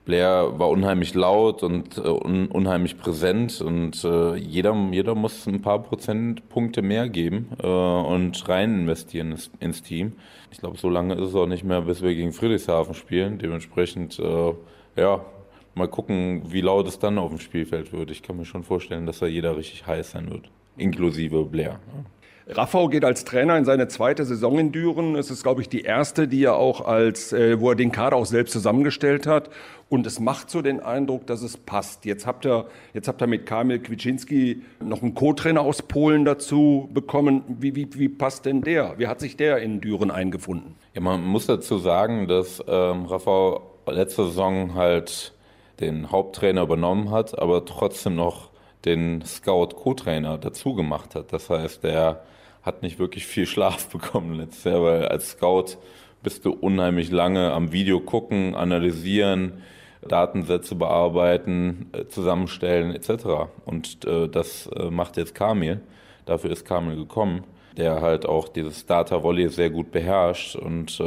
Blair 0.09 0.59
war 0.59 0.71
unheimlich 0.71 1.13
laut 1.13 1.63
und 1.63 1.99
äh, 1.99 2.01
un 2.01 2.47
unheimlich 2.47 2.97
präsent 2.97 3.61
und 3.61 4.03
äh, 4.05 4.37
jeder, 4.37 4.75
jeder 4.91 5.15
muss 5.15 5.47
ein 5.47 5.61
paar 5.61 5.83
Prozentpunkte 5.83 6.81
mehr 6.81 7.11
geben 7.11 7.51
äh, 7.63 7.67
und 7.67 8.49
rein 8.49 8.81
investieren 8.81 9.33
ins, 9.33 9.51
ins 9.61 9.83
Team. 9.83 10.13
Ich 10.51 10.61
glaube, 10.61 10.79
so 10.79 10.89
lange 10.89 11.13
ist 11.13 11.29
es 11.29 11.35
auch 11.35 11.47
nicht 11.47 11.63
mehr, 11.63 11.83
bis 11.83 12.01
wir 12.01 12.15
gegen 12.15 12.33
Friedrichshafen 12.33 12.95
spielen. 12.95 13.39
Dementsprechend, 13.39 14.19
äh, 14.19 14.55
ja, 14.97 15.27
mal 15.75 15.89
gucken, 15.89 16.41
wie 16.47 16.63
laut 16.63 16.89
es 16.89 16.99
dann 16.99 17.19
auf 17.19 17.29
dem 17.29 17.39
Spielfeld 17.39 17.93
wird. 17.93 18.11
Ich 18.11 18.23
kann 18.23 18.39
mir 18.39 18.47
schon 18.47 18.65
vorstellen, 18.65 19.05
dass 19.05 19.19
da 19.19 19.27
jeder 19.27 19.59
richtig 19.59 19.87
heiß 19.87 20.13
sein 20.13 20.31
wird, 20.31 20.49
inklusive 20.79 21.45
Blair. 21.45 21.81
Ja. 21.95 22.18
Raffau 22.51 22.89
geht 22.89 23.05
als 23.05 23.25
Trainer 23.25 23.59
in 23.59 23.67
seine 23.67 23.89
zweite 23.89 24.25
Saison 24.25 24.59
in 24.59 24.73
Düren. 24.73 25.17
Es 25.17 25.31
ist, 25.31 25.43
glaube 25.43 25.61
ich, 25.61 25.69
die 25.69 25.83
erste, 25.83 26.27
die 26.27 26.45
er 26.45 26.57
auch 26.57 26.87
als, 26.87 27.33
äh, 27.33 27.61
wo 27.61 27.71
er 27.71 27.77
den 27.77 27.93
Kader 27.93 28.17
auch 28.17 28.25
selbst 28.25 28.53
zusammengestellt 28.53 29.27
hat. 29.27 29.51
Und 29.91 30.07
es 30.07 30.19
macht 30.19 30.51
so 30.51 30.63
den 30.63 30.81
Eindruck, 30.81 31.27
dass 31.27 31.43
es 31.43 31.59
passt. 31.59 32.07
Jetzt 32.07 32.27
habt 32.27 32.47
ihr, 32.47 32.67
jetzt 32.95 33.07
habt 33.07 33.23
ihr 33.23 33.27
mit 33.27 33.45
Kamil 33.45 33.81
Kwitschinski 33.81 34.63
noch 34.81 35.03
einen 35.03 35.15
Co-Trainer 35.15 35.61
aus 35.61 35.83
Polen 35.83 36.25
dazu 36.25 36.89
bekommen. 36.93 37.43
Wie, 37.49 37.75
wie, 37.75 37.89
wie 37.95 38.09
passt 38.09 38.47
denn 38.47 38.63
der? 38.63 38.99
Wie 38.99 39.09
hat 39.09 39.21
sich 39.21 39.37
der 39.37 39.59
in 39.59 39.83
Düren 39.83 40.11
eingefunden? 40.11 40.75
Ja, 40.95 41.03
man 41.03 41.23
muss 41.25 41.47
dazu 41.47 41.77
sagen, 41.79 42.29
dass 42.29 42.63
ähm, 42.67 43.05
Raffau 43.05 43.61
letzte 43.87 44.25
Saison 44.25 44.75
halt 44.75 45.33
den 45.81 46.11
Haupttrainer 46.11 46.63
übernommen 46.63 47.11
hat, 47.11 47.39
aber 47.39 47.65
trotzdem 47.67 48.17
noch 48.17 48.51
den 48.85 49.23
Scout-Co-Trainer 49.23 50.39
dazu 50.39 50.75
gemacht 50.75 51.15
hat. 51.15 51.33
Das 51.33 51.51
heißt, 51.51 51.85
der 51.85 52.23
hat 52.69 52.83
nicht 52.83 53.01
wirklich 53.01 53.27
viel 53.27 53.47
Schlaf 53.47 53.89
bekommen 53.93 54.35
letztes 54.35 54.65
Jahr, 54.65 54.83
weil 54.85 55.09
als 55.09 55.31
Scout 55.31 55.79
bist 56.23 56.45
du 56.45 56.53
unheimlich 56.53 57.11
lange 57.11 57.53
am 57.53 57.73
Video 57.73 58.01
gucken, 58.01 58.55
analysieren, 58.55 59.63
Datensätze 60.07 60.75
bearbeiten, 60.75 61.91
äh, 61.93 62.07
zusammenstellen 62.07 62.95
etc. 62.95 63.51
Und 63.65 64.05
äh, 64.05 64.29
das 64.29 64.69
äh, 64.69 64.91
macht 64.91 65.17
jetzt 65.17 65.35
Kamil. 65.35 65.81
Dafür 66.27 66.51
ist 66.51 66.65
Kamil 66.65 66.97
gekommen, 66.97 67.45
der 67.77 68.03
halt 68.03 68.27
auch 68.27 68.49
dieses 68.49 68.87
Data 68.87 69.23
Volley 69.23 69.49
sehr 69.49 69.71
gut 69.71 69.91
beherrscht 69.91 70.57
und 70.57 71.01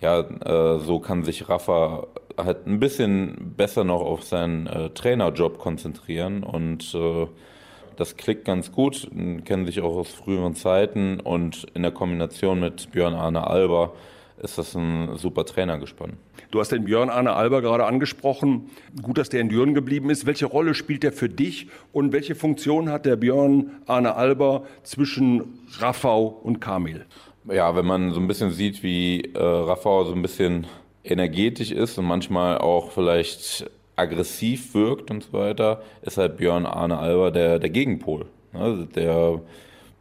ja, 0.00 0.78
so 0.80 0.98
kann 0.98 1.22
sich 1.22 1.48
Rafa 1.48 2.08
halt 2.36 2.66
ein 2.66 2.80
bisschen 2.80 3.54
besser 3.56 3.84
noch 3.84 4.00
auf 4.00 4.24
seinen 4.24 4.92
Trainerjob 4.94 5.58
konzentrieren 5.58 6.42
und 6.42 6.96
das 7.96 8.16
klickt 8.16 8.44
ganz 8.44 8.72
gut, 8.72 9.10
kennen 9.44 9.66
sich 9.66 9.80
auch 9.80 9.96
aus 9.96 10.10
früheren 10.10 10.54
Zeiten 10.54 11.20
und 11.20 11.66
in 11.74 11.82
der 11.82 11.92
Kombination 11.92 12.60
mit 12.60 12.90
Björn 12.92 13.14
Arne 13.14 13.46
Alba 13.46 13.92
ist 14.42 14.58
das 14.58 14.74
ein 14.74 15.16
super 15.16 15.44
Trainer 15.44 15.78
gespannt. 15.78 16.14
Du 16.50 16.60
hast 16.60 16.72
den 16.72 16.84
Björn 16.84 17.08
Arne 17.08 17.32
Alba 17.32 17.60
gerade 17.60 17.86
angesprochen. 17.86 18.70
Gut, 19.00 19.18
dass 19.18 19.28
der 19.28 19.40
in 19.40 19.48
Düren 19.48 19.74
geblieben 19.74 20.10
ist. 20.10 20.26
Welche 20.26 20.46
Rolle 20.46 20.74
spielt 20.74 21.02
der 21.02 21.12
für 21.12 21.28
dich 21.28 21.68
und 21.92 22.12
welche 22.12 22.34
Funktion 22.34 22.90
hat 22.90 23.06
der 23.06 23.16
Björn 23.16 23.70
Arne 23.86 24.14
Alba 24.16 24.64
zwischen 24.82 25.64
Raffau 25.78 26.26
und 26.26 26.60
Kamil? 26.60 27.06
Ja, 27.50 27.76
wenn 27.76 27.86
man 27.86 28.12
so 28.12 28.20
ein 28.20 28.28
bisschen 28.28 28.50
sieht, 28.50 28.82
wie 28.82 29.20
äh, 29.34 29.38
Raffau 29.38 30.04
so 30.04 30.14
ein 30.14 30.22
bisschen 30.22 30.66
energetisch 31.04 31.70
ist 31.70 31.98
und 31.98 32.06
manchmal 32.06 32.58
auch 32.58 32.90
vielleicht 32.90 33.70
aggressiv 33.96 34.74
wirkt 34.74 35.10
und 35.10 35.24
so 35.24 35.32
weiter, 35.32 35.82
ist 36.02 36.18
halt 36.18 36.36
Björn 36.36 36.66
Arne 36.66 36.98
Alber 36.98 37.30
der, 37.30 37.58
der 37.58 37.70
Gegenpol. 37.70 38.26
Also 38.52 38.84
der 38.84 39.40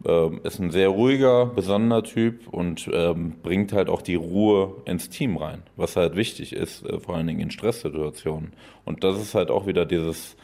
äh, 0.06 0.30
ist 0.44 0.60
ein 0.60 0.72
sehr 0.72 0.90
ruhiger, 0.90 1.48
besonderer 1.48 2.04
Typ 2.04 2.48
und 2.48 2.90
ähm, 2.94 3.36
bringt 3.42 3.74
halt 3.74 3.90
auch 3.90 4.02
die 4.02 4.16
Ruhe 4.16 4.76
ins 4.86 5.10
Team 5.10 5.38
rein, 5.38 5.64
was 5.76 5.96
halt 5.96 6.16
wichtig 6.16 6.54
ist, 6.54 6.86
äh, 6.86 7.00
vor 7.00 7.16
allen 7.16 7.28
Dingen 7.28 7.40
in 7.40 7.52
Stresssituationen. 7.52 8.54
Und 8.86 9.04
das 9.04 9.20
ist 9.22 9.36
halt 9.36 9.50
auch 9.50 9.68
wieder 9.68 9.86
dieses 9.86 10.36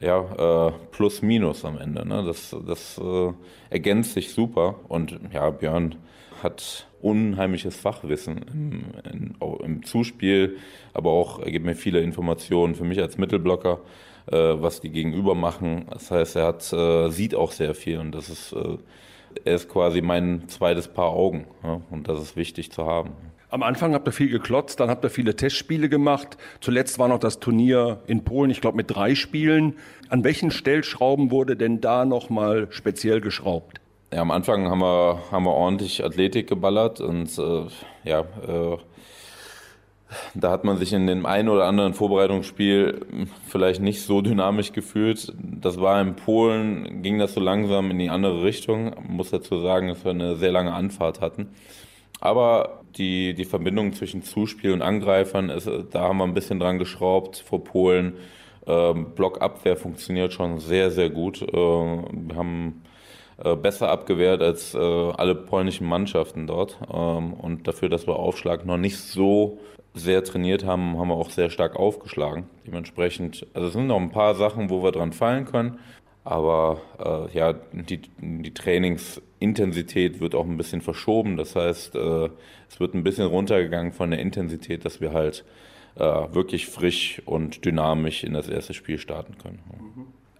ja, 0.00 0.68
äh, 0.68 0.72
Plus-Minus 0.90 1.64
am 1.64 1.78
Ende. 1.78 2.06
Ne? 2.06 2.24
Das, 2.24 2.54
das 2.66 2.98
äh, 2.98 3.32
ergänzt 3.70 4.14
sich 4.14 4.32
super 4.32 4.76
und 4.88 5.18
ja, 5.32 5.48
Björn 5.50 5.96
hat 6.42 6.86
unheimliches 7.00 7.76
Fachwissen 7.76 8.44
im, 8.52 8.84
in, 9.10 9.34
im 9.64 9.84
Zuspiel, 9.84 10.58
aber 10.92 11.10
auch 11.10 11.38
er 11.40 11.50
gibt 11.50 11.64
mir 11.64 11.74
viele 11.74 12.00
Informationen 12.00 12.74
für 12.74 12.84
mich 12.84 13.00
als 13.00 13.16
Mittelblocker, 13.16 13.80
äh, 14.26 14.36
was 14.36 14.80
die 14.80 14.90
Gegenüber 14.90 15.34
machen. 15.34 15.86
Das 15.90 16.10
heißt, 16.10 16.36
er 16.36 16.46
hat, 16.46 16.72
äh, 16.72 17.08
sieht 17.10 17.34
auch 17.34 17.52
sehr 17.52 17.74
viel 17.74 17.98
und 17.98 18.12
das 18.12 18.28
ist, 18.28 18.52
äh, 18.52 18.76
er 19.44 19.54
ist 19.54 19.68
quasi 19.68 20.00
mein 20.00 20.48
zweites 20.48 20.88
Paar 20.88 21.10
Augen 21.10 21.46
ja? 21.62 21.80
und 21.90 22.08
das 22.08 22.20
ist 22.20 22.36
wichtig 22.36 22.70
zu 22.70 22.86
haben. 22.86 23.12
Am 23.48 23.62
Anfang 23.62 23.94
habt 23.94 24.08
ihr 24.08 24.12
viel 24.12 24.28
geklotzt, 24.28 24.80
dann 24.80 24.90
habt 24.90 25.04
ihr 25.04 25.10
viele 25.10 25.36
Testspiele 25.36 25.88
gemacht. 25.88 26.36
Zuletzt 26.60 26.98
war 26.98 27.08
noch 27.08 27.20
das 27.20 27.38
Turnier 27.38 28.00
in 28.06 28.24
Polen, 28.24 28.50
ich 28.50 28.60
glaube 28.60 28.76
mit 28.76 28.90
drei 28.90 29.14
Spielen. 29.14 29.76
An 30.08 30.24
welchen 30.24 30.50
Stellschrauben 30.50 31.30
wurde 31.30 31.56
denn 31.56 31.80
da 31.80 32.04
nochmal 32.04 32.66
speziell 32.70 33.20
geschraubt? 33.20 33.80
Ja, 34.12 34.20
am 34.20 34.30
Anfang 34.30 34.68
haben 34.68 34.80
wir, 34.80 35.22
haben 35.30 35.44
wir 35.44 35.52
ordentlich 35.52 36.04
Athletik 36.04 36.48
geballert 36.48 37.00
und 37.00 37.38
äh, 37.38 37.66
ja, 38.04 38.20
äh, 38.20 38.76
Da 40.34 40.50
hat 40.50 40.64
man 40.64 40.76
sich 40.78 40.92
in 40.92 41.06
dem 41.06 41.26
einen 41.26 41.48
oder 41.48 41.66
anderen 41.66 41.94
Vorbereitungsspiel 41.94 43.06
vielleicht 43.48 43.80
nicht 43.80 44.02
so 44.02 44.20
dynamisch 44.20 44.72
gefühlt. 44.72 45.32
Das 45.36 45.80
war 45.80 46.00
in 46.00 46.14
Polen, 46.16 47.02
ging 47.02 47.18
das 47.18 47.34
so 47.34 47.40
langsam 47.40 47.90
in 47.90 47.98
die 47.98 48.10
andere 48.10 48.42
Richtung. 48.42 48.90
Man 48.94 49.16
muss 49.16 49.30
dazu 49.30 49.60
sagen, 49.60 49.88
dass 49.88 50.04
wir 50.04 50.12
eine 50.12 50.36
sehr 50.36 50.52
lange 50.52 50.72
Anfahrt 50.72 51.20
hatten. 51.20 51.48
Aber 52.20 52.75
die, 52.96 53.34
die 53.34 53.44
Verbindung 53.44 53.92
zwischen 53.92 54.22
Zuspiel 54.22 54.72
und 54.72 54.82
Angreifern, 54.82 55.50
ist, 55.50 55.68
da 55.90 56.00
haben 56.00 56.18
wir 56.18 56.24
ein 56.24 56.34
bisschen 56.34 56.60
dran 56.60 56.78
geschraubt 56.78 57.38
vor 57.38 57.64
Polen. 57.64 58.14
Ähm, 58.66 59.14
Blockabwehr 59.14 59.76
funktioniert 59.76 60.32
schon 60.32 60.58
sehr, 60.58 60.90
sehr 60.90 61.10
gut. 61.10 61.42
Äh, 61.42 61.52
wir 61.52 62.36
haben 62.36 62.82
äh, 63.42 63.54
besser 63.54 63.90
abgewehrt 63.90 64.40
als 64.42 64.74
äh, 64.74 64.78
alle 64.78 65.34
polnischen 65.34 65.86
Mannschaften 65.86 66.46
dort. 66.46 66.78
Ähm, 66.92 67.34
und 67.34 67.68
dafür, 67.68 67.88
dass 67.88 68.06
wir 68.06 68.16
Aufschlag 68.16 68.64
noch 68.64 68.78
nicht 68.78 68.98
so 68.98 69.58
sehr 69.94 70.24
trainiert 70.24 70.64
haben, 70.64 70.98
haben 70.98 71.08
wir 71.08 71.14
auch 71.14 71.30
sehr 71.30 71.50
stark 71.50 71.76
aufgeschlagen. 71.76 72.46
Dementsprechend, 72.66 73.46
also 73.54 73.68
es 73.68 73.72
sind 73.72 73.86
noch 73.86 74.00
ein 74.00 74.10
paar 74.10 74.34
Sachen, 74.34 74.70
wo 74.70 74.82
wir 74.82 74.92
dran 74.92 75.12
fallen 75.12 75.44
können. 75.46 75.78
Aber 76.26 76.80
äh, 76.98 77.38
ja, 77.38 77.52
die, 77.70 78.00
die 78.18 78.52
Trainingsintensität 78.52 80.18
wird 80.18 80.34
auch 80.34 80.44
ein 80.44 80.56
bisschen 80.56 80.80
verschoben. 80.80 81.36
Das 81.36 81.54
heißt, 81.54 81.94
äh, 81.94 82.30
es 82.68 82.80
wird 82.80 82.94
ein 82.94 83.04
bisschen 83.04 83.28
runtergegangen 83.28 83.92
von 83.92 84.10
der 84.10 84.18
Intensität, 84.18 84.84
dass 84.84 85.00
wir 85.00 85.12
halt 85.12 85.44
äh, 85.94 86.00
wirklich 86.00 86.66
frisch 86.66 87.22
und 87.26 87.64
dynamisch 87.64 88.24
in 88.24 88.32
das 88.32 88.48
erste 88.48 88.74
Spiel 88.74 88.98
starten 88.98 89.38
können. 89.38 89.60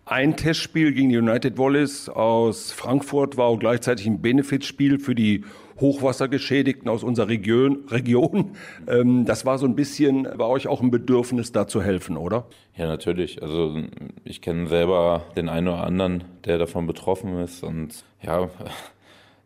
Ein 0.06 0.36
Testspiel 0.36 0.92
gegen 0.92 1.10
die 1.10 1.18
United 1.18 1.56
Wallis 1.56 2.08
aus 2.08 2.72
Frankfurt 2.72 3.36
war 3.36 3.46
auch 3.46 3.58
gleichzeitig 3.58 4.08
ein 4.08 4.20
Benefitspiel 4.20 4.98
für 4.98 5.14
die 5.14 5.44
Hochwassergeschädigten 5.80 6.88
aus 6.88 7.02
unserer 7.02 7.28
Region. 7.28 7.84
Region. 7.90 8.56
Ähm, 8.86 9.24
das 9.24 9.44
war 9.44 9.58
so 9.58 9.66
ein 9.66 9.74
bisschen 9.74 10.28
bei 10.36 10.44
euch 10.44 10.68
auch 10.68 10.80
ein 10.80 10.90
Bedürfnis, 10.90 11.52
da 11.52 11.66
zu 11.66 11.82
helfen, 11.82 12.16
oder? 12.16 12.46
Ja, 12.76 12.86
natürlich. 12.86 13.42
Also 13.42 13.82
ich 14.24 14.40
kenne 14.40 14.68
selber 14.68 15.24
den 15.36 15.48
einen 15.48 15.68
oder 15.68 15.84
anderen, 15.84 16.24
der 16.44 16.58
davon 16.58 16.86
betroffen 16.86 17.38
ist. 17.38 17.62
Und 17.62 18.04
ja, 18.22 18.48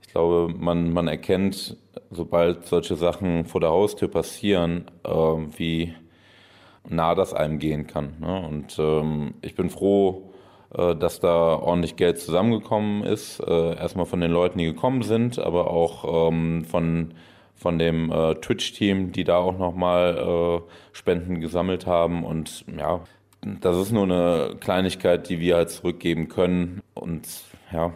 ich 0.03 0.09
glaube, 0.09 0.53
man, 0.59 0.93
man 0.93 1.09
erkennt, 1.09 1.77
sobald 2.11 2.67
solche 2.67 2.97
Sachen 2.97 3.45
vor 3.45 3.61
der 3.61 3.71
Haustür 3.71 4.09
passieren, 4.09 4.87
äh, 5.05 5.11
wie 5.11 5.95
nah 6.89 7.15
das 7.15 7.35
einem 7.35 7.59
gehen 7.59 7.87
kann. 7.87 8.15
Ne? 8.21 8.47
Und 8.49 8.79
ähm, 8.79 9.35
ich 9.43 9.55
bin 9.55 9.71
froh, 9.71 10.33
dass 10.71 11.21
da 11.21 11.57
ordentlich 11.57 11.97
Geld 11.97 12.19
zusammengekommen 12.19 13.03
ist. 13.03 13.41
Äh, 13.41 13.77
erstmal 13.77 14.07
von 14.07 14.21
den 14.21 14.31
Leuten, 14.31 14.59
die 14.59 14.67
gekommen 14.67 15.03
sind, 15.03 15.39
aber 15.39 15.71
auch 15.71 16.29
ähm, 16.31 16.65
von, 16.65 17.15
von 17.55 17.79
dem 17.79 18.11
äh, 18.11 18.35
Twitch-Team, 18.37 19.13
die 19.13 19.25
da 19.25 19.39
auch 19.39 19.59
nochmal 19.59 20.63
Spenden 20.93 21.41
gesammelt 21.41 21.87
haben. 21.87 22.25
Und 22.25 22.65
ja, 22.77 23.01
das 23.43 23.77
ist 23.77 23.93
nur 23.93 24.05
eine 24.05 24.57
Kleinigkeit, 24.61 25.29
die 25.29 25.41
wir 25.41 25.57
halt 25.57 25.71
zurückgeben 25.71 26.29
können. 26.29 26.83
Und 26.95 27.27
ja, 27.73 27.93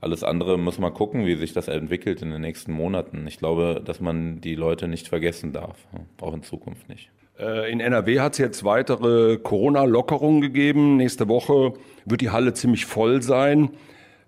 alles 0.00 0.22
andere 0.22 0.58
muss 0.58 0.78
man 0.78 0.92
gucken, 0.92 1.24
wie 1.24 1.34
sich 1.34 1.54
das 1.54 1.68
entwickelt 1.68 2.20
in 2.20 2.30
den 2.30 2.42
nächsten 2.42 2.72
Monaten. 2.72 3.26
Ich 3.26 3.38
glaube, 3.38 3.80
dass 3.82 4.00
man 4.00 4.40
die 4.42 4.54
Leute 4.54 4.86
nicht 4.86 5.08
vergessen 5.08 5.52
darf, 5.52 5.78
auch 6.20 6.34
in 6.34 6.42
Zukunft 6.42 6.88
nicht. 6.90 7.10
Äh, 7.38 7.70
in 7.70 7.80
NRW 7.80 8.20
hat 8.20 8.32
es 8.32 8.38
jetzt 8.38 8.64
weitere 8.64 9.38
Corona-Lockerungen 9.38 10.40
gegeben. 10.40 10.96
Nächste 10.96 11.28
Woche 11.28 11.74
wird 12.04 12.20
die 12.20 12.30
Halle 12.30 12.54
ziemlich 12.54 12.86
voll 12.86 13.22
sein. 13.22 13.70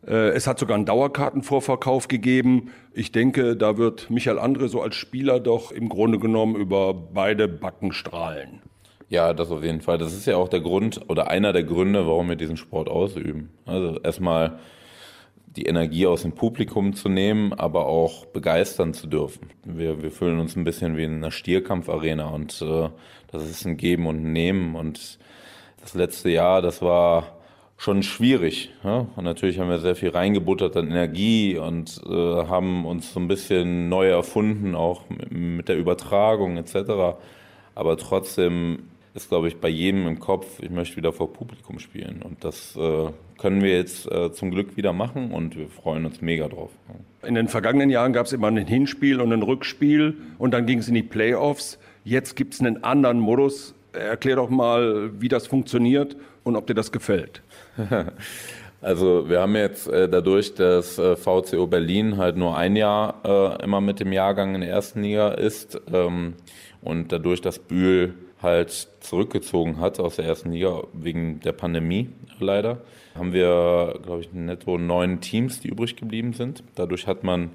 Äh, 0.06 0.30
es 0.30 0.46
hat 0.46 0.58
sogar 0.58 0.76
einen 0.76 0.86
Dauerkartenvorverkauf 0.86 2.08
gegeben. 2.08 2.70
Ich 2.92 3.12
denke, 3.12 3.56
da 3.56 3.76
wird 3.76 4.10
Michael 4.10 4.38
Andre 4.38 4.68
so 4.68 4.82
als 4.82 4.96
Spieler 4.96 5.40
doch 5.40 5.72
im 5.72 5.88
Grunde 5.88 6.18
genommen 6.18 6.56
über 6.56 6.94
beide 6.94 7.48
Backen 7.48 7.92
strahlen. 7.92 8.62
Ja, 9.08 9.32
das 9.34 9.50
auf 9.52 9.62
jeden 9.62 9.82
Fall. 9.82 9.98
Das 9.98 10.12
ist 10.12 10.26
ja 10.26 10.36
auch 10.36 10.48
der 10.48 10.60
Grund 10.60 11.00
oder 11.08 11.30
einer 11.30 11.52
der 11.52 11.62
Gründe, 11.62 12.06
warum 12.06 12.28
wir 12.28 12.36
diesen 12.36 12.56
Sport 12.56 12.88
ausüben. 12.88 13.50
Also 13.64 14.00
erstmal 14.02 14.58
die 15.56 15.66
Energie 15.66 16.06
aus 16.06 16.22
dem 16.22 16.32
Publikum 16.32 16.94
zu 16.94 17.08
nehmen, 17.08 17.52
aber 17.52 17.86
auch 17.86 18.26
begeistern 18.26 18.92
zu 18.94 19.06
dürfen. 19.06 19.50
Wir, 19.64 20.02
wir 20.02 20.10
fühlen 20.10 20.38
uns 20.38 20.54
ein 20.56 20.64
bisschen 20.64 20.96
wie 20.96 21.04
in 21.04 21.16
einer 21.16 21.30
Stierkampfarena 21.30 22.28
und 22.28 22.60
äh, 22.62 22.90
das 23.32 23.48
ist 23.48 23.66
ein 23.66 23.76
Geben 23.76 24.06
und 24.06 24.22
Nehmen. 24.22 24.74
Und 24.74 25.18
das 25.80 25.94
letzte 25.94 26.30
Jahr, 26.30 26.62
das 26.62 26.82
war 26.82 27.36
schon 27.78 28.02
schwierig. 28.02 28.70
Ja? 28.84 29.06
Und 29.16 29.24
natürlich 29.24 29.58
haben 29.58 29.70
wir 29.70 29.78
sehr 29.78 29.96
viel 29.96 30.10
reingebuttert 30.10 30.76
an 30.76 30.88
Energie 30.88 31.56
und 31.56 32.00
äh, 32.06 32.12
haben 32.12 32.84
uns 32.84 33.12
so 33.12 33.20
ein 33.20 33.28
bisschen 33.28 33.88
neu 33.88 34.08
erfunden, 34.08 34.74
auch 34.74 35.02
mit 35.30 35.68
der 35.68 35.76
Übertragung 35.76 36.56
etc. 36.56 37.16
Aber 37.74 37.96
trotzdem 37.96 38.88
ist, 39.16 39.30
glaube 39.30 39.48
ich, 39.48 39.56
bei 39.56 39.68
jedem 39.68 40.06
im 40.06 40.20
Kopf, 40.20 40.60
ich 40.60 40.70
möchte 40.70 40.96
wieder 40.96 41.12
vor 41.12 41.32
Publikum 41.32 41.78
spielen. 41.78 42.22
Und 42.22 42.44
das 42.44 42.76
äh, 42.76 43.08
können 43.38 43.62
wir 43.62 43.74
jetzt 43.74 44.10
äh, 44.12 44.30
zum 44.30 44.50
Glück 44.50 44.76
wieder 44.76 44.92
machen 44.92 45.32
und 45.32 45.56
wir 45.56 45.68
freuen 45.68 46.04
uns 46.04 46.20
mega 46.20 46.48
drauf. 46.48 46.70
In 47.22 47.34
den 47.34 47.48
vergangenen 47.48 47.90
Jahren 47.90 48.12
gab 48.12 48.26
es 48.26 48.32
immer 48.32 48.48
ein 48.48 48.58
Hinspiel 48.58 49.20
und 49.20 49.32
ein 49.32 49.42
Rückspiel 49.42 50.16
und 50.38 50.52
dann 50.52 50.66
ging 50.66 50.78
es 50.80 50.88
in 50.88 50.94
die 50.94 51.02
Playoffs. 51.02 51.78
Jetzt 52.04 52.36
gibt 52.36 52.54
es 52.54 52.60
einen 52.60 52.84
anderen 52.84 53.18
Modus. 53.18 53.74
Erklär 53.92 54.36
doch 54.36 54.50
mal, 54.50 55.10
wie 55.18 55.28
das 55.28 55.46
funktioniert 55.46 56.16
und 56.44 56.54
ob 56.54 56.66
dir 56.66 56.74
das 56.74 56.92
gefällt. 56.92 57.42
Also 58.82 59.28
wir 59.28 59.40
haben 59.40 59.56
jetzt 59.56 59.88
äh, 59.88 60.08
dadurch, 60.08 60.54
dass 60.54 60.98
äh, 60.98 61.16
VCO 61.16 61.66
Berlin 61.66 62.18
halt 62.18 62.36
nur 62.36 62.56
ein 62.56 62.76
Jahr 62.76 63.16
äh, 63.24 63.64
immer 63.64 63.80
mit 63.80 63.98
dem 64.00 64.12
Jahrgang 64.12 64.54
in 64.54 64.60
der 64.60 64.70
ersten 64.70 65.02
Liga 65.02 65.30
ist 65.30 65.80
ähm, 65.92 66.34
und 66.82 67.10
dadurch, 67.10 67.40
dass 67.40 67.58
Bühl 67.58 68.14
halt 68.42 68.88
zurückgezogen 69.00 69.80
hat 69.80 69.98
aus 69.98 70.16
der 70.16 70.26
ersten 70.26 70.52
Liga 70.52 70.84
wegen 70.92 71.40
der 71.40 71.52
Pandemie 71.52 72.10
leider, 72.38 72.82
haben 73.14 73.32
wir, 73.32 73.98
glaube 74.02 74.20
ich, 74.20 74.32
netto 74.32 74.78
neun 74.78 75.20
Teams, 75.20 75.60
die 75.60 75.68
übrig 75.68 75.96
geblieben 75.96 76.32
sind. 76.32 76.62
Dadurch 76.74 77.06
hat 77.06 77.24
man 77.24 77.50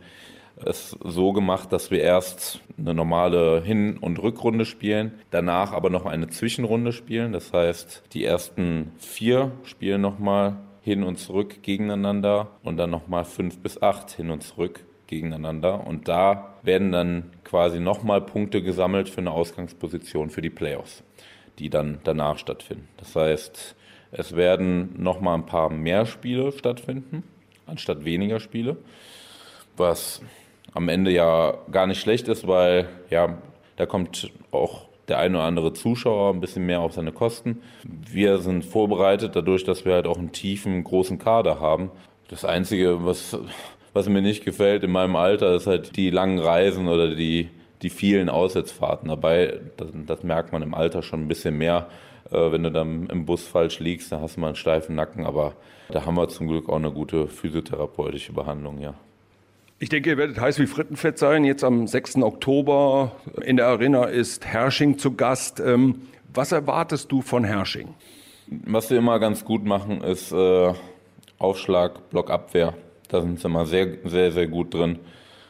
es 0.66 0.98
so 1.04 1.34
gemacht, 1.34 1.72
dass 1.72 1.92
wir 1.92 2.02
erst 2.02 2.60
eine 2.78 2.94
normale 2.94 3.62
Hin- 3.64 3.98
und 3.98 4.22
Rückrunde 4.22 4.66
spielen, 4.66 5.14
danach 5.30 5.72
aber 5.72 5.90
noch 5.90 6.06
eine 6.06 6.28
Zwischenrunde 6.28 6.92
spielen. 6.94 7.32
Das 7.32 7.54
heißt, 7.54 8.04
die 8.14 8.26
ersten 8.26 8.92
vier 8.98 9.52
spielen 9.64 10.02
nochmal 10.02 10.58
hin 10.82 11.04
und 11.04 11.18
zurück 11.18 11.62
gegeneinander 11.62 12.52
und 12.64 12.78
dann 12.78 12.90
nochmal 12.90 13.24
fünf 13.24 13.60
bis 13.60 13.82
acht 13.82 14.12
hin 14.12 14.32
und 14.32 14.44
zurück 14.44 14.84
gegeneinander. 15.12 15.86
Und 15.86 16.08
da 16.08 16.56
werden 16.64 16.92
dann 16.92 17.30
quasi 17.44 17.80
nochmal 17.80 18.22
Punkte 18.22 18.64
gesammelt 18.64 19.10
für 19.10 19.20
eine 19.20 19.32
Ausgangsposition 19.32 20.32
für 20.32 20.42
die 20.42 20.50
Playoffs, 20.50 21.04
die 21.60 21.70
dann 21.70 22.00
danach 22.04 22.40
stattfinden. 22.40 22.88
Das 22.98 23.16
heißt, 23.16 23.76
es 24.12 24.36
werden 24.36 24.96
nochmal 24.98 25.36
ein 25.36 25.46
paar 25.46 25.70
mehr 25.70 26.08
Spiele 26.08 26.52
stattfinden, 26.52 27.24
anstatt 27.68 28.04
weniger 28.04 28.40
Spiele, 28.40 28.78
was 29.78 30.22
am 30.74 30.90
Ende 30.90 31.12
ja 31.12 31.54
gar 31.72 31.86
nicht 31.86 32.02
schlecht 32.02 32.28
ist, 32.28 32.48
weil 32.48 32.90
ja, 33.10 33.38
da 33.76 33.86
kommt 33.86 34.32
auch 34.52 34.86
der 35.08 35.20
eine 35.20 35.38
oder 35.38 35.46
andere 35.46 35.74
Zuschauer 35.74 36.34
ein 36.34 36.40
bisschen 36.40 36.66
mehr 36.66 36.80
auf 36.80 36.94
seine 36.94 37.12
Kosten. 37.12 37.62
Wir 37.84 38.38
sind 38.38 38.64
vorbereitet 38.64 39.36
dadurch, 39.36 39.66
dass 39.66 39.84
wir 39.84 39.94
halt 39.94 40.08
auch 40.08 40.18
einen 40.18 40.32
tiefen, 40.32 40.84
großen 40.84 41.20
Kader 41.20 41.60
haben. 41.60 41.92
Das 42.30 42.46
Einzige, 42.46 43.06
was 43.06 43.38
was 43.94 44.08
mir 44.08 44.22
nicht 44.22 44.46
gefällt 44.46 44.84
in 44.84 44.92
meinem 44.92 45.16
Alter, 45.16 45.56
ist 45.56 45.68
halt 45.68 45.96
die 45.96 46.10
langen 46.10 46.40
Reisen 46.40 46.88
oder 46.88 47.14
die, 47.14 47.50
die 47.82 47.90
vielen 47.90 48.30
Aussetzfahrten 48.30 49.10
dabei. 49.10 49.60
Das, 49.78 49.90
das 50.06 50.24
merkt 50.24 50.54
man 50.54 50.62
im 50.62 50.74
Alter 50.74 51.02
schon 51.02 51.22
ein 51.22 51.28
bisschen 51.28 51.58
mehr. 51.58 51.88
Äh, 52.32 52.52
wenn 52.52 52.64
du 52.64 52.72
dann 52.72 53.08
im 53.08 53.26
Bus 53.26 53.46
falsch 53.46 53.80
liegst, 53.80 54.12
dann 54.12 54.22
hast 54.22 54.38
du 54.38 54.42
mal 54.42 54.48
einen 54.48 54.56
steifen 54.56 54.96
Nacken. 54.96 55.26
Aber 55.26 55.54
da 55.90 56.06
haben 56.06 56.16
wir 56.16 56.28
zum 56.30 56.48
Glück 56.48 56.70
auch 56.70 56.78
eine 56.78 56.92
gute 56.92 57.28
physiotherapeutische 57.28 58.34
Behandlung, 58.34 58.80
ja. 58.80 58.94
Ich 59.80 59.90
denke, 59.90 60.12
ihr 60.12 60.18
werdet 60.18 60.40
heiß 60.40 60.60
wie 60.60 60.68
Frittenfett 60.68 61.18
sein. 61.18 61.44
Jetzt 61.44 61.64
am 61.64 61.88
6. 61.88 62.18
Oktober 62.18 63.14
in 63.44 63.58
der 63.58 63.66
Arena 63.66 64.04
ist 64.04 64.46
Hersching 64.46 65.00
zu 65.00 65.16
Gast. 65.16 65.60
Ähm, 65.60 66.04
was 66.34 66.52
erwartest 66.52 67.12
du 67.12 67.22
von 67.24 67.44
Hersching? 67.44 67.96
Was 68.48 68.92
wir 68.92 69.00
immer 69.00 69.20
ganz 69.20 69.44
gut 69.44 69.66
machen, 69.66 70.02
ist 70.02 70.32
äh, 70.32 70.74
Aufschlag, 71.40 72.10
Blockabwehr. 72.12 72.76
Da 73.12 73.22
sind 73.22 73.42
sie 73.42 73.48
immer 73.48 73.66
sehr, 73.66 73.98
sehr, 74.06 74.32
sehr 74.32 74.48
gut 74.48 74.74
drin. 74.74 75.00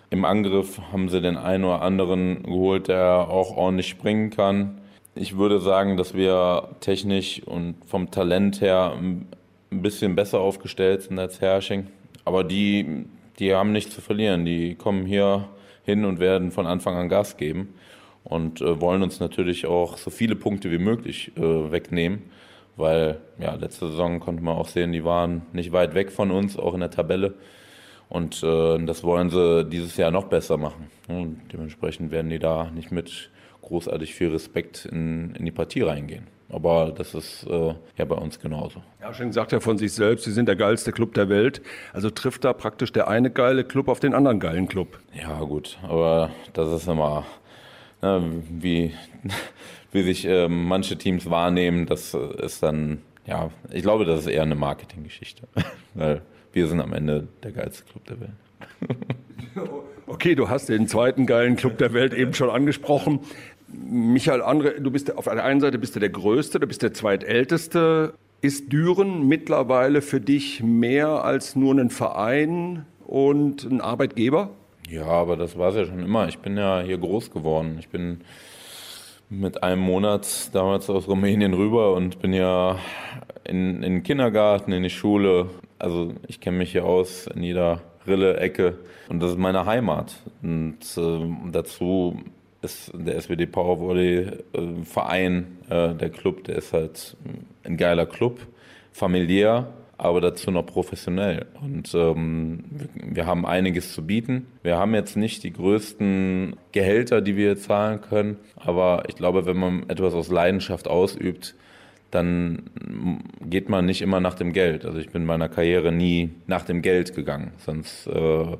Im 0.09 0.25
Angriff 0.25 0.81
haben 0.91 1.09
sie 1.09 1.21
den 1.21 1.37
einen 1.37 1.63
oder 1.63 1.83
anderen 1.83 2.41
geholt, 2.41 2.87
der 2.87 3.27
auch 3.29 3.55
ordentlich 3.55 3.87
springen 3.87 4.31
kann. 4.31 4.81
Ich 5.13 5.37
würde 5.37 5.59
sagen, 5.59 5.95
dass 5.95 6.15
wir 6.15 6.69
technisch 6.79 7.43
und 7.45 7.75
vom 7.85 8.09
Talent 8.09 8.61
her 8.61 8.97
ein 8.99 9.27
bisschen 9.69 10.15
besser 10.15 10.39
aufgestellt 10.39 11.03
sind 11.03 11.19
als 11.19 11.39
Herrsching. 11.39 11.85
Aber 12.25 12.43
die, 12.43 13.05
die 13.37 13.53
haben 13.53 13.71
nichts 13.73 13.93
zu 13.93 14.01
verlieren. 14.01 14.43
Die 14.43 14.73
kommen 14.73 15.05
hier 15.05 15.47
hin 15.83 16.03
und 16.03 16.19
werden 16.19 16.49
von 16.51 16.65
Anfang 16.65 16.95
an 16.95 17.09
Gas 17.09 17.37
geben 17.37 17.75
und 18.23 18.59
äh, 18.61 18.81
wollen 18.81 19.03
uns 19.03 19.19
natürlich 19.19 19.67
auch 19.67 19.97
so 19.97 20.09
viele 20.09 20.35
Punkte 20.35 20.71
wie 20.71 20.79
möglich 20.79 21.31
äh, 21.37 21.71
wegnehmen 21.71 22.23
weil 22.75 23.19
ja, 23.39 23.55
letzte 23.55 23.87
Saison 23.87 24.19
konnte 24.19 24.43
man 24.43 24.57
auch 24.57 24.67
sehen, 24.67 24.91
die 24.91 25.03
waren 25.03 25.43
nicht 25.53 25.71
weit 25.71 25.93
weg 25.93 26.11
von 26.11 26.31
uns, 26.31 26.57
auch 26.57 26.73
in 26.73 26.79
der 26.79 26.91
Tabelle. 26.91 27.35
Und 28.09 28.43
äh, 28.43 28.77
das 28.85 29.03
wollen 29.03 29.29
sie 29.29 29.65
dieses 29.65 29.95
Jahr 29.97 30.11
noch 30.11 30.25
besser 30.25 30.57
machen. 30.57 30.87
Und 31.07 31.41
dementsprechend 31.53 32.11
werden 32.11 32.29
die 32.29 32.39
da 32.39 32.69
nicht 32.71 32.91
mit 32.91 33.29
großartig 33.61 34.13
viel 34.13 34.29
Respekt 34.29 34.85
in, 34.85 35.33
in 35.35 35.45
die 35.45 35.51
Partie 35.51 35.81
reingehen. 35.81 36.27
Aber 36.49 36.91
das 36.91 37.15
ist 37.15 37.47
äh, 37.47 37.73
ja 37.97 38.05
bei 38.05 38.15
uns 38.15 38.39
genauso. 38.39 38.83
Ja, 38.99 39.13
schon 39.13 39.31
sagt 39.31 39.53
er 39.53 39.61
von 39.61 39.77
sich 39.77 39.93
selbst, 39.93 40.25
sie 40.25 40.33
sind 40.33 40.47
der 40.47 40.57
geilste 40.57 40.91
Club 40.91 41.13
der 41.13 41.29
Welt. 41.29 41.61
Also 41.93 42.09
trifft 42.09 42.43
da 42.43 42.51
praktisch 42.51 42.91
der 42.91 43.07
eine 43.07 43.31
geile 43.31 43.63
Club 43.63 43.87
auf 43.87 44.01
den 44.01 44.13
anderen 44.13 44.41
geilen 44.41 44.67
Club. 44.67 44.99
Ja, 45.13 45.39
gut, 45.39 45.77
aber 45.83 46.31
das 46.51 46.69
ist 46.73 46.89
immer, 46.89 47.25
ne, 48.01 48.43
wie, 48.49 48.93
wie 49.91 50.03
sich 50.03 50.25
äh, 50.25 50.47
manche 50.47 50.97
Teams 50.97 51.29
wahrnehmen, 51.29 51.85
das 51.85 52.13
ist 52.13 52.63
dann, 52.63 52.99
ja, 53.25 53.49
ich 53.71 53.81
glaube, 53.81 54.05
das 54.05 54.21
ist 54.21 54.27
eher 54.27 54.43
eine 54.43 54.55
Marketinggeschichte. 54.55 55.47
Weil 55.93 56.21
wir 56.53 56.67
sind 56.67 56.81
am 56.81 56.93
Ende 56.93 57.27
der 57.43 57.51
geilste 57.51 57.83
Club 57.83 58.05
der 58.05 58.19
Welt. 58.21 58.31
Okay, 60.07 60.35
du 60.35 60.49
hast 60.49 60.67
den 60.67 60.87
zweiten 60.87 61.25
geilen 61.25 61.55
Club 61.55 61.77
der 61.77 61.93
Welt 61.93 62.13
eben 62.13 62.33
schon 62.33 62.49
angesprochen. 62.49 63.21
Michael 63.69 64.41
Andre, 64.41 64.81
du 64.81 64.91
bist 64.91 65.15
auf 65.17 65.23
der 65.23 65.43
einen 65.43 65.61
Seite 65.61 65.77
bist 65.77 65.95
du 65.95 66.01
der 66.01 66.09
Größte, 66.09 66.59
du 66.59 66.67
bist 66.67 66.81
der 66.81 66.93
Zweitälteste. 66.93 68.13
Ist 68.41 68.73
Düren 68.73 69.27
mittlerweile 69.29 70.01
für 70.01 70.19
dich 70.19 70.61
mehr 70.61 71.23
als 71.23 71.55
nur 71.55 71.75
ein 71.75 71.89
Verein 71.89 72.85
und 73.07 73.63
ein 73.63 73.79
Arbeitgeber? 73.79 74.49
Ja, 74.89 75.05
aber 75.05 75.37
das 75.37 75.57
war 75.57 75.69
es 75.69 75.75
ja 75.75 75.85
schon 75.85 76.03
immer. 76.03 76.27
Ich 76.27 76.39
bin 76.39 76.57
ja 76.57 76.81
hier 76.81 76.97
groß 76.97 77.31
geworden. 77.31 77.77
Ich 77.79 77.87
bin 77.87 78.21
mit 79.31 79.63
einem 79.63 79.81
Monat 79.81 80.53
damals 80.53 80.89
aus 80.89 81.07
Rumänien 81.07 81.53
rüber 81.53 81.93
und 81.93 82.19
bin 82.19 82.33
ja 82.33 82.77
in, 83.45 83.81
in 83.81 83.93
den 83.93 84.03
Kindergarten, 84.03 84.73
in 84.73 84.83
die 84.83 84.89
Schule. 84.89 85.49
Also 85.79 86.13
ich 86.27 86.41
kenne 86.41 86.57
mich 86.57 86.73
hier 86.73 86.85
aus 86.85 87.27
in 87.27 87.41
jeder 87.41 87.81
Rille, 88.05 88.37
Ecke 88.37 88.77
und 89.07 89.21
das 89.21 89.31
ist 89.31 89.37
meine 89.37 89.65
Heimat. 89.65 90.17
Und 90.43 90.79
äh, 90.97 91.49
dazu 91.49 92.19
ist 92.61 92.91
der 92.93 93.19
SWD 93.21 93.49
Powervolley 93.49 94.17
äh, 94.17 94.83
Verein, 94.83 95.59
äh, 95.69 95.95
der 95.95 96.09
Club, 96.09 96.43
der 96.43 96.57
ist 96.57 96.73
halt 96.73 97.15
ein 97.63 97.77
geiler 97.77 98.05
Club, 98.05 98.39
familiär, 98.91 99.67
aber 100.01 100.19
dazu 100.19 100.49
noch 100.49 100.65
professionell. 100.65 101.45
Und 101.61 101.93
ähm, 101.93 102.63
wir 102.95 103.27
haben 103.27 103.45
einiges 103.45 103.93
zu 103.93 104.03
bieten. 104.03 104.47
Wir 104.63 104.79
haben 104.79 104.95
jetzt 104.95 105.15
nicht 105.15 105.43
die 105.43 105.53
größten 105.53 106.55
Gehälter, 106.71 107.21
die 107.21 107.37
wir 107.37 107.55
zahlen 107.55 108.01
können, 108.01 108.37
aber 108.55 109.03
ich 109.07 109.15
glaube, 109.15 109.45
wenn 109.45 109.57
man 109.57 109.89
etwas 109.89 110.15
aus 110.15 110.29
Leidenschaft 110.29 110.87
ausübt, 110.87 111.53
dann 112.09 112.63
geht 113.45 113.69
man 113.69 113.85
nicht 113.85 114.01
immer 114.01 114.19
nach 114.19 114.33
dem 114.33 114.53
Geld. 114.53 114.85
Also 114.85 114.97
ich 114.97 115.11
bin 115.11 115.21
in 115.21 115.27
meiner 115.27 115.49
Karriere 115.49 115.91
nie 115.91 116.31
nach 116.47 116.63
dem 116.63 116.81
Geld 116.81 117.13
gegangen, 117.13 117.51
sonst 117.57 118.07
äh, 118.07 118.57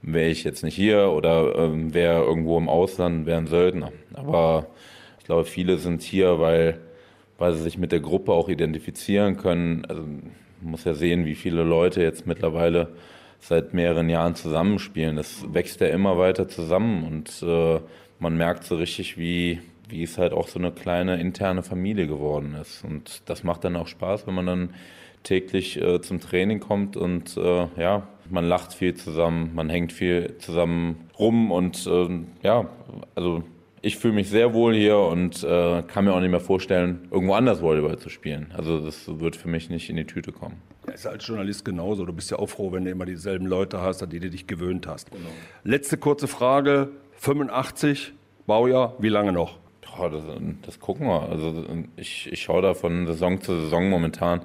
wäre 0.00 0.30
ich 0.30 0.44
jetzt 0.44 0.64
nicht 0.64 0.76
hier 0.76 1.10
oder 1.10 1.56
ähm, 1.56 1.92
wäre 1.92 2.24
irgendwo 2.24 2.56
im 2.56 2.70
Ausland, 2.70 3.26
wäre 3.26 3.36
ein 3.36 3.48
Söldner. 3.48 3.92
Aber 4.14 4.66
ich 5.18 5.26
glaube, 5.26 5.44
viele 5.44 5.76
sind 5.76 6.00
hier, 6.00 6.40
weil, 6.40 6.80
weil 7.36 7.52
sie 7.52 7.62
sich 7.62 7.76
mit 7.76 7.92
der 7.92 8.00
Gruppe 8.00 8.32
auch 8.32 8.48
identifizieren 8.48 9.36
können. 9.36 9.84
Also 9.84 10.04
man 10.60 10.72
muss 10.72 10.84
ja 10.84 10.94
sehen, 10.94 11.24
wie 11.24 11.34
viele 11.34 11.62
Leute 11.62 12.02
jetzt 12.02 12.26
mittlerweile 12.26 12.88
seit 13.40 13.72
mehreren 13.74 14.08
Jahren 14.08 14.34
zusammenspielen. 14.34 15.16
Das 15.16 15.44
wächst 15.52 15.80
ja 15.80 15.88
immer 15.88 16.18
weiter 16.18 16.48
zusammen 16.48 17.04
und 17.04 17.42
äh, 17.42 17.80
man 18.18 18.36
merkt 18.36 18.64
so 18.64 18.76
richtig, 18.76 19.16
wie, 19.18 19.60
wie 19.88 20.02
es 20.02 20.18
halt 20.18 20.32
auch 20.32 20.48
so 20.48 20.58
eine 20.58 20.72
kleine 20.72 21.20
interne 21.20 21.62
Familie 21.62 22.06
geworden 22.06 22.54
ist. 22.60 22.84
Und 22.84 23.22
das 23.26 23.44
macht 23.44 23.64
dann 23.64 23.76
auch 23.76 23.86
Spaß, 23.86 24.26
wenn 24.26 24.34
man 24.34 24.46
dann 24.46 24.74
täglich 25.22 25.80
äh, 25.80 26.00
zum 26.00 26.20
Training 26.20 26.60
kommt 26.60 26.96
und 26.96 27.36
äh, 27.36 27.66
ja, 27.76 28.06
man 28.28 28.44
lacht 28.44 28.72
viel 28.72 28.94
zusammen, 28.94 29.54
man 29.54 29.68
hängt 29.68 29.92
viel 29.92 30.36
zusammen 30.38 31.10
rum 31.18 31.50
und 31.50 31.86
äh, 31.86 32.08
ja, 32.42 32.68
also 33.14 33.42
ich 33.82 33.96
fühle 33.96 34.14
mich 34.14 34.28
sehr 34.28 34.52
wohl 34.52 34.74
hier 34.74 34.98
und 34.98 35.42
äh, 35.42 35.82
kann 35.82 36.04
mir 36.04 36.12
auch 36.12 36.20
nicht 36.20 36.30
mehr 36.30 36.40
vorstellen, 36.40 37.08
irgendwo 37.10 37.34
anders 37.34 37.62
Volleyball 37.62 37.98
zu 37.98 38.08
spielen. 38.08 38.52
Also 38.56 38.78
das 38.80 39.08
wird 39.20 39.36
für 39.36 39.48
mich 39.48 39.70
nicht 39.70 39.88
in 39.88 39.96
die 39.96 40.04
Tüte 40.04 40.32
kommen. 40.32 40.60
Ja, 40.86 40.92
ist 40.92 41.06
als 41.06 41.26
Journalist 41.26 41.64
genauso. 41.64 42.04
Du 42.04 42.12
bist 42.12 42.30
ja 42.30 42.38
auch 42.38 42.48
froh, 42.48 42.72
wenn 42.72 42.84
du 42.84 42.90
immer 42.90 43.06
dieselben 43.06 43.46
Leute 43.46 43.80
hast, 43.80 44.02
an 44.02 44.10
die 44.10 44.20
du 44.20 44.30
dich 44.30 44.46
gewöhnt 44.46 44.86
hast. 44.86 45.10
Genau. 45.10 45.30
Letzte 45.64 45.96
kurze 45.96 46.28
Frage. 46.28 46.90
85, 47.16 48.12
Baujahr, 48.46 48.94
wie 48.98 49.10
lange 49.10 49.32
noch? 49.32 49.58
Ja, 49.98 50.08
das, 50.08 50.22
das 50.62 50.80
gucken 50.80 51.06
wir. 51.06 51.28
Also 51.28 51.66
ich, 51.96 52.30
ich 52.32 52.42
schaue 52.42 52.62
da 52.62 52.74
von 52.74 53.06
Saison 53.06 53.40
zu 53.40 53.60
Saison 53.60 53.88
momentan. 53.88 54.42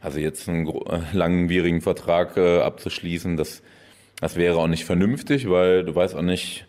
Also 0.00 0.20
jetzt 0.20 0.48
einen 0.48 0.68
langwierigen 1.12 1.80
Vertrag 1.80 2.36
äh, 2.36 2.60
abzuschließen, 2.60 3.36
das, 3.36 3.62
das 4.20 4.36
wäre 4.36 4.56
auch 4.58 4.68
nicht 4.68 4.84
vernünftig, 4.84 5.48
weil 5.50 5.84
du 5.84 5.94
weißt 5.94 6.14
auch 6.14 6.22
nicht, 6.22 6.66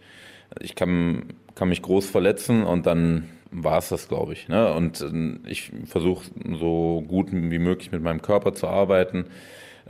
ich 0.59 0.75
kann, 0.75 1.33
kann 1.59 1.69
mich 1.69 1.81
groß 1.81 2.09
verletzen 2.09 2.63
und 2.63 2.85
dann 2.85 3.29
war 3.51 3.79
es 3.79 3.89
das, 3.89 4.07
glaube 4.07 4.31
ich. 4.31 4.47
Ne? 4.47 4.73
Und 4.73 5.01
äh, 5.01 5.49
ich 5.49 5.73
versuche 5.85 6.23
so 6.57 7.03
gut 7.05 7.27
wie 7.33 7.59
möglich 7.59 7.91
mit 7.91 8.01
meinem 8.01 8.21
Körper 8.21 8.53
zu 8.53 8.67
arbeiten, 8.67 9.25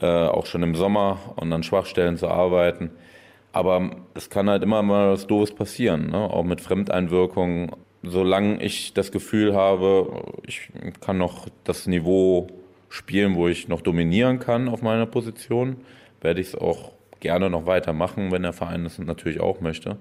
äh, 0.01 0.07
auch 0.07 0.47
schon 0.47 0.63
im 0.63 0.73
Sommer 0.73 1.19
und 1.35 1.53
an 1.53 1.61
Schwachstellen 1.61 2.17
zu 2.17 2.27
arbeiten. 2.27 2.89
Aber 3.51 3.97
es 4.15 4.31
kann 4.31 4.49
halt 4.49 4.63
immer 4.63 4.81
mal 4.81 5.11
was 5.11 5.27
Doofes 5.27 5.53
passieren, 5.53 6.09
ne? 6.09 6.17
auch 6.17 6.43
mit 6.43 6.59
Fremdeinwirkungen. 6.59 7.71
Solange 8.01 8.63
ich 8.63 8.93
das 8.93 9.11
Gefühl 9.11 9.53
habe, 9.53 10.23
ich 10.47 10.71
kann 11.01 11.19
noch 11.19 11.49
das 11.65 11.85
Niveau 11.85 12.47
spielen, 12.89 13.35
wo 13.35 13.47
ich 13.47 13.67
noch 13.67 13.81
dominieren 13.81 14.39
kann 14.39 14.69
auf 14.69 14.81
meiner 14.81 15.05
Position, 15.05 15.77
werde 16.21 16.41
ich 16.41 16.47
es 16.47 16.55
auch 16.55 16.93
gerne 17.19 17.49
noch 17.49 17.67
weitermachen, 17.67 18.31
wenn 18.31 18.41
der 18.41 18.53
Verein 18.53 18.85
das 18.85 18.97
natürlich 18.97 19.39
auch 19.39 19.61
möchte. 19.61 19.97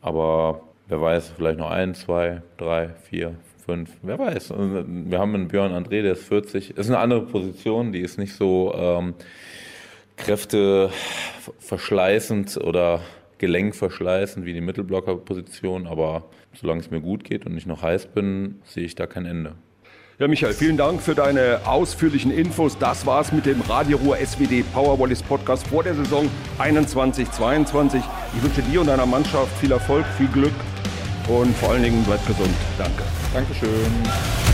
Aber 0.00 0.62
wer 0.90 1.00
weiß, 1.00 1.32
vielleicht 1.36 1.58
noch 1.58 1.70
ein, 1.70 1.94
zwei, 1.94 2.42
drei, 2.58 2.90
vier, 3.08 3.36
fünf, 3.64 3.88
wer 4.02 4.18
weiß. 4.18 4.52
Also, 4.52 4.84
wir 4.86 5.18
haben 5.18 5.34
einen 5.34 5.48
Björn 5.48 5.72
André, 5.72 6.02
der 6.02 6.12
ist 6.12 6.24
40, 6.24 6.76
ist 6.76 6.88
eine 6.88 6.98
andere 6.98 7.22
Position, 7.22 7.92
die 7.92 8.00
ist 8.00 8.18
nicht 8.18 8.34
so 8.34 8.74
ähm, 8.74 9.14
kräfteverschleißend 10.16 12.58
oder 12.58 13.00
gelenkverschleißend 13.38 14.44
wie 14.44 14.52
die 14.52 14.60
Mittelblockerposition, 14.60 15.86
aber 15.86 16.24
solange 16.52 16.80
es 16.80 16.90
mir 16.90 17.00
gut 17.00 17.24
geht 17.24 17.46
und 17.46 17.56
ich 17.56 17.64
noch 17.66 17.82
heiß 17.82 18.08
bin, 18.08 18.60
sehe 18.64 18.84
ich 18.84 18.96
da 18.96 19.06
kein 19.06 19.24
Ende. 19.24 19.54
Ja, 20.18 20.28
Michael, 20.28 20.52
vielen 20.52 20.76
Dank 20.76 21.00
für 21.00 21.14
deine 21.14 21.60
ausführlichen 21.64 22.30
Infos. 22.30 22.76
Das 22.76 23.06
war's 23.06 23.32
mit 23.32 23.46
dem 23.46 23.62
Radio 23.62 23.96
Ruhr 23.96 24.18
SWD 24.18 24.62
Powerwallis 24.74 25.22
Podcast 25.22 25.66
vor 25.68 25.82
der 25.82 25.94
Saison 25.94 26.28
21-22. 26.58 28.02
Ich 28.36 28.42
wünsche 28.42 28.60
dir 28.70 28.82
und 28.82 28.88
deiner 28.88 29.06
Mannschaft 29.06 29.50
viel 29.58 29.72
Erfolg, 29.72 30.04
viel 30.18 30.28
Glück 30.28 30.52
und 31.30 31.56
vor 31.56 31.70
allen 31.70 31.82
Dingen 31.82 32.04
bleibt 32.04 32.26
gesund. 32.26 32.54
Danke. 32.76 33.02
Dankeschön. 33.32 33.90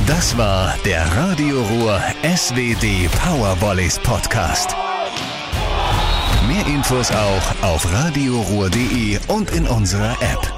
Das 0.07 0.37
war 0.37 0.75
der 0.85 1.05
Radio 1.17 1.63
Ruhr 1.63 2.01
SWD 2.23 3.09
Powerwallis 3.25 3.99
Podcast. 3.99 4.77
Mehr 6.47 6.67
Infos 6.67 7.11
auch 7.11 7.65
auf 7.65 7.93
radioruhr.de 7.93 9.19
und 9.29 9.51
in 9.51 9.67
unserer 9.67 10.13
App. 10.23 10.56